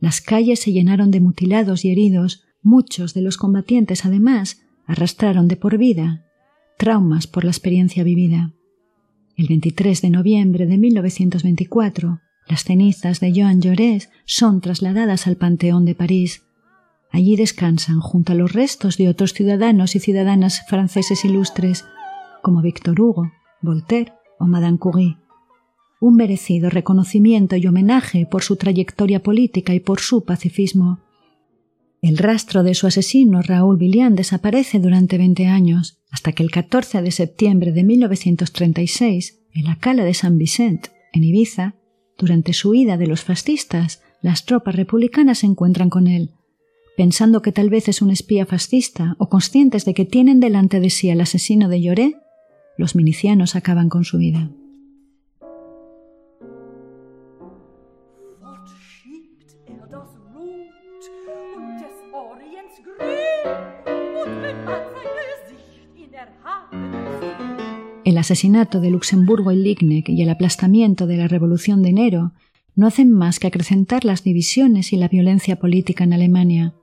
Las 0.00 0.20
calles 0.20 0.58
se 0.58 0.72
llenaron 0.72 1.12
de 1.12 1.20
mutilados 1.20 1.84
y 1.84 1.92
heridos. 1.92 2.42
Muchos 2.60 3.14
de 3.14 3.22
los 3.22 3.36
combatientes, 3.36 4.04
además, 4.04 4.63
arrastraron 4.86 5.48
de 5.48 5.56
por 5.56 5.78
vida 5.78 6.24
traumas 6.76 7.26
por 7.26 7.44
la 7.44 7.50
experiencia 7.50 8.04
vivida. 8.04 8.52
El 9.36 9.48
23 9.48 10.02
de 10.02 10.10
noviembre 10.10 10.66
de 10.66 10.78
1924, 10.78 12.20
las 12.46 12.64
cenizas 12.64 13.20
de 13.20 13.32
Joan 13.34 13.60
Llorés 13.60 14.10
son 14.26 14.60
trasladadas 14.60 15.26
al 15.26 15.36
Panteón 15.36 15.84
de 15.84 15.94
París. 15.94 16.44
Allí 17.10 17.36
descansan 17.36 18.00
junto 18.00 18.32
a 18.32 18.34
los 18.34 18.52
restos 18.52 18.96
de 18.96 19.08
otros 19.08 19.32
ciudadanos 19.32 19.96
y 19.96 20.00
ciudadanas 20.00 20.62
franceses 20.68 21.24
ilustres, 21.24 21.84
como 22.42 22.60
Victor 22.60 23.00
Hugo, 23.00 23.32
Voltaire 23.62 24.12
o 24.38 24.46
Madame 24.46 24.78
Curie. 24.78 25.16
Un 26.00 26.16
merecido 26.16 26.70
reconocimiento 26.70 27.56
y 27.56 27.66
homenaje 27.66 28.26
por 28.26 28.42
su 28.42 28.56
trayectoria 28.56 29.22
política 29.22 29.74
y 29.74 29.80
por 29.80 30.00
su 30.00 30.24
pacifismo. 30.24 31.00
El 32.04 32.18
rastro 32.18 32.62
de 32.62 32.74
su 32.74 32.86
asesino, 32.86 33.40
Raúl 33.40 33.78
Villian, 33.78 34.14
desaparece 34.14 34.78
durante 34.78 35.16
20 35.16 35.46
años, 35.46 36.02
hasta 36.10 36.32
que 36.32 36.42
el 36.42 36.50
14 36.50 37.00
de 37.00 37.10
septiembre 37.10 37.72
de 37.72 37.82
1936, 37.82 39.40
en 39.54 39.64
la 39.64 39.78
cala 39.78 40.04
de 40.04 40.12
San 40.12 40.36
Vicente, 40.36 40.90
en 41.14 41.24
Ibiza, 41.24 41.76
durante 42.18 42.52
su 42.52 42.72
huida 42.72 42.98
de 42.98 43.06
los 43.06 43.22
fascistas, 43.22 44.02
las 44.20 44.44
tropas 44.44 44.76
republicanas 44.76 45.38
se 45.38 45.46
encuentran 45.46 45.88
con 45.88 46.06
él. 46.06 46.32
Pensando 46.94 47.40
que 47.40 47.52
tal 47.52 47.70
vez 47.70 47.88
es 47.88 48.02
un 48.02 48.10
espía 48.10 48.44
fascista 48.44 49.16
o 49.18 49.30
conscientes 49.30 49.86
de 49.86 49.94
que 49.94 50.04
tienen 50.04 50.40
delante 50.40 50.80
de 50.80 50.90
sí 50.90 51.08
al 51.08 51.22
asesino 51.22 51.70
de 51.70 51.80
Lloré, 51.80 52.16
los 52.76 52.94
milicianos 52.96 53.56
acaban 53.56 53.88
con 53.88 54.04
su 54.04 54.18
vida. 54.18 54.50
Asesinato 68.24 68.80
de 68.80 68.90
Luxemburgo 68.90 69.52
y 69.52 69.56
Lignec 69.56 70.08
y 70.08 70.22
el 70.22 70.30
aplastamiento 70.30 71.06
de 71.06 71.18
la 71.18 71.28
Revolución 71.28 71.82
de 71.82 71.90
enero 71.90 72.32
no 72.74 72.86
hacen 72.86 73.10
más 73.10 73.38
que 73.38 73.46
acrecentar 73.46 74.06
las 74.06 74.24
divisiones 74.24 74.94
y 74.94 74.96
la 74.96 75.08
violencia 75.08 75.56
política 75.56 76.04
en 76.04 76.14
Alemania. 76.14 76.74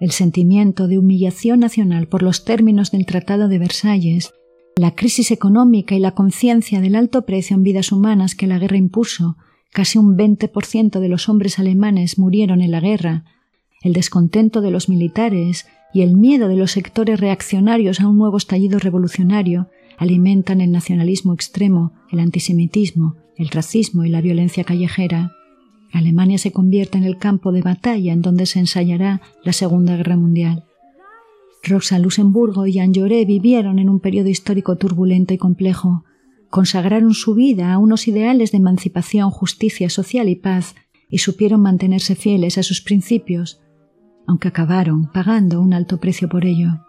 El 0.00 0.12
sentimiento 0.12 0.88
de 0.88 0.96
humillación 0.96 1.60
nacional 1.60 2.08
por 2.08 2.22
los 2.22 2.44
términos 2.44 2.90
del 2.90 3.04
Tratado 3.04 3.48
de 3.48 3.58
Versalles, 3.58 4.32
la 4.74 4.94
crisis 4.94 5.30
económica 5.30 5.94
y 5.94 6.00
la 6.00 6.12
conciencia 6.12 6.80
del 6.80 6.96
alto 6.96 7.26
precio 7.26 7.54
en 7.54 7.62
vidas 7.62 7.92
humanas 7.92 8.34
que 8.34 8.46
la 8.46 8.58
guerra 8.58 8.78
impuso, 8.78 9.36
casi 9.72 9.98
un 9.98 10.16
20% 10.16 11.00
de 11.00 11.08
los 11.08 11.28
hombres 11.28 11.58
alemanes 11.58 12.18
murieron 12.18 12.62
en 12.62 12.70
la 12.70 12.80
guerra, 12.80 13.24
el 13.82 13.92
descontento 13.92 14.62
de 14.62 14.70
los 14.70 14.88
militares 14.88 15.66
y 15.92 16.00
el 16.00 16.16
miedo 16.16 16.48
de 16.48 16.56
los 16.56 16.72
sectores 16.72 17.20
reaccionarios 17.20 18.00
a 18.00 18.08
un 18.08 18.16
nuevo 18.16 18.38
estallido 18.38 18.78
revolucionario 18.78 19.68
alimentan 19.98 20.60
el 20.60 20.72
nacionalismo 20.72 21.32
extremo, 21.34 21.92
el 22.10 22.20
antisemitismo, 22.20 23.16
el 23.36 23.48
racismo 23.48 24.04
y 24.04 24.08
la 24.08 24.20
violencia 24.20 24.64
callejera. 24.64 25.32
Alemania 25.92 26.38
se 26.38 26.52
convierte 26.52 26.98
en 26.98 27.04
el 27.04 27.18
campo 27.18 27.52
de 27.52 27.62
batalla 27.62 28.12
en 28.12 28.22
donde 28.22 28.46
se 28.46 28.58
ensayará 28.58 29.20
la 29.44 29.52
Segunda 29.52 29.96
Guerra 29.96 30.16
Mundial. 30.16 30.64
Rosa 31.62 31.98
Luxemburgo 31.98 32.66
y 32.66 32.72
Jean 32.72 32.92
Jaurès 32.92 33.26
vivieron 33.26 33.78
en 33.78 33.88
un 33.88 34.00
periodo 34.00 34.28
histórico 34.28 34.76
turbulento 34.76 35.32
y 35.32 35.38
complejo. 35.38 36.04
Consagraron 36.50 37.14
su 37.14 37.34
vida 37.34 37.72
a 37.72 37.78
unos 37.78 38.08
ideales 38.08 38.50
de 38.50 38.58
emancipación, 38.58 39.30
justicia 39.30 39.88
social 39.88 40.28
y 40.28 40.36
paz 40.36 40.74
y 41.08 41.18
supieron 41.18 41.60
mantenerse 41.60 42.16
fieles 42.16 42.58
a 42.58 42.62
sus 42.62 42.80
principios, 42.80 43.60
aunque 44.26 44.48
acabaron 44.48 45.10
pagando 45.12 45.60
un 45.60 45.72
alto 45.72 46.00
precio 46.00 46.28
por 46.28 46.46
ello. 46.46 46.80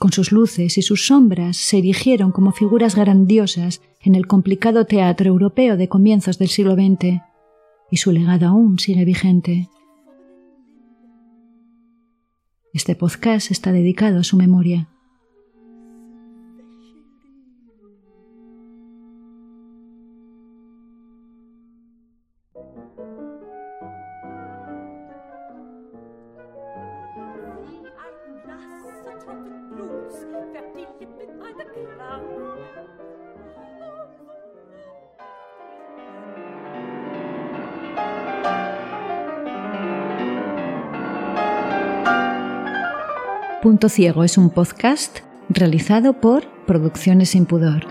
Con 0.00 0.12
sus 0.12 0.32
luces 0.32 0.78
y 0.78 0.82
sus 0.82 1.06
sombras 1.06 1.58
se 1.58 1.76
erigieron 1.76 2.32
como 2.32 2.52
figuras 2.52 2.94
grandiosas 2.96 3.82
en 4.00 4.14
el 4.14 4.26
complicado 4.26 4.86
teatro 4.86 5.28
europeo 5.28 5.76
de 5.76 5.90
comienzos 5.90 6.38
del 6.38 6.48
siglo 6.48 6.72
XX, 6.72 7.20
y 7.90 7.98
su 7.98 8.10
legado 8.10 8.46
aún 8.46 8.78
sigue 8.78 9.04
vigente. 9.04 9.68
Este 12.72 12.94
podcast 12.94 13.50
está 13.50 13.72
dedicado 13.72 14.20
a 14.20 14.24
su 14.24 14.38
memoria. 14.38 14.88
Punto 43.70 43.88
Ciego 43.88 44.24
es 44.24 44.36
un 44.36 44.50
podcast 44.50 45.20
realizado 45.48 46.14
por 46.14 46.44
Producciones 46.66 47.28
Sin 47.28 47.46
Pudor. 47.46 47.86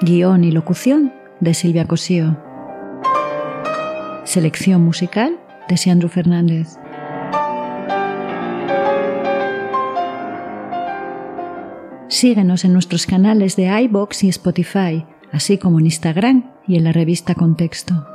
Guión 0.00 0.42
y 0.42 0.50
locución 0.50 1.12
de 1.38 1.54
Silvia 1.54 1.86
Cosío. 1.86 2.36
Selección 4.24 4.82
musical 4.82 5.38
de 5.68 5.76
Sandro 5.76 6.08
Fernández. 6.08 6.76
Síguenos 12.08 12.64
en 12.64 12.72
nuestros 12.72 13.06
canales 13.06 13.54
de 13.54 13.80
iBox 13.82 14.24
y 14.24 14.28
Spotify, 14.28 15.06
así 15.30 15.56
como 15.56 15.78
en 15.78 15.84
Instagram 15.84 16.50
y 16.66 16.78
en 16.78 16.82
la 16.82 16.90
revista 16.90 17.36
Contexto. 17.36 18.11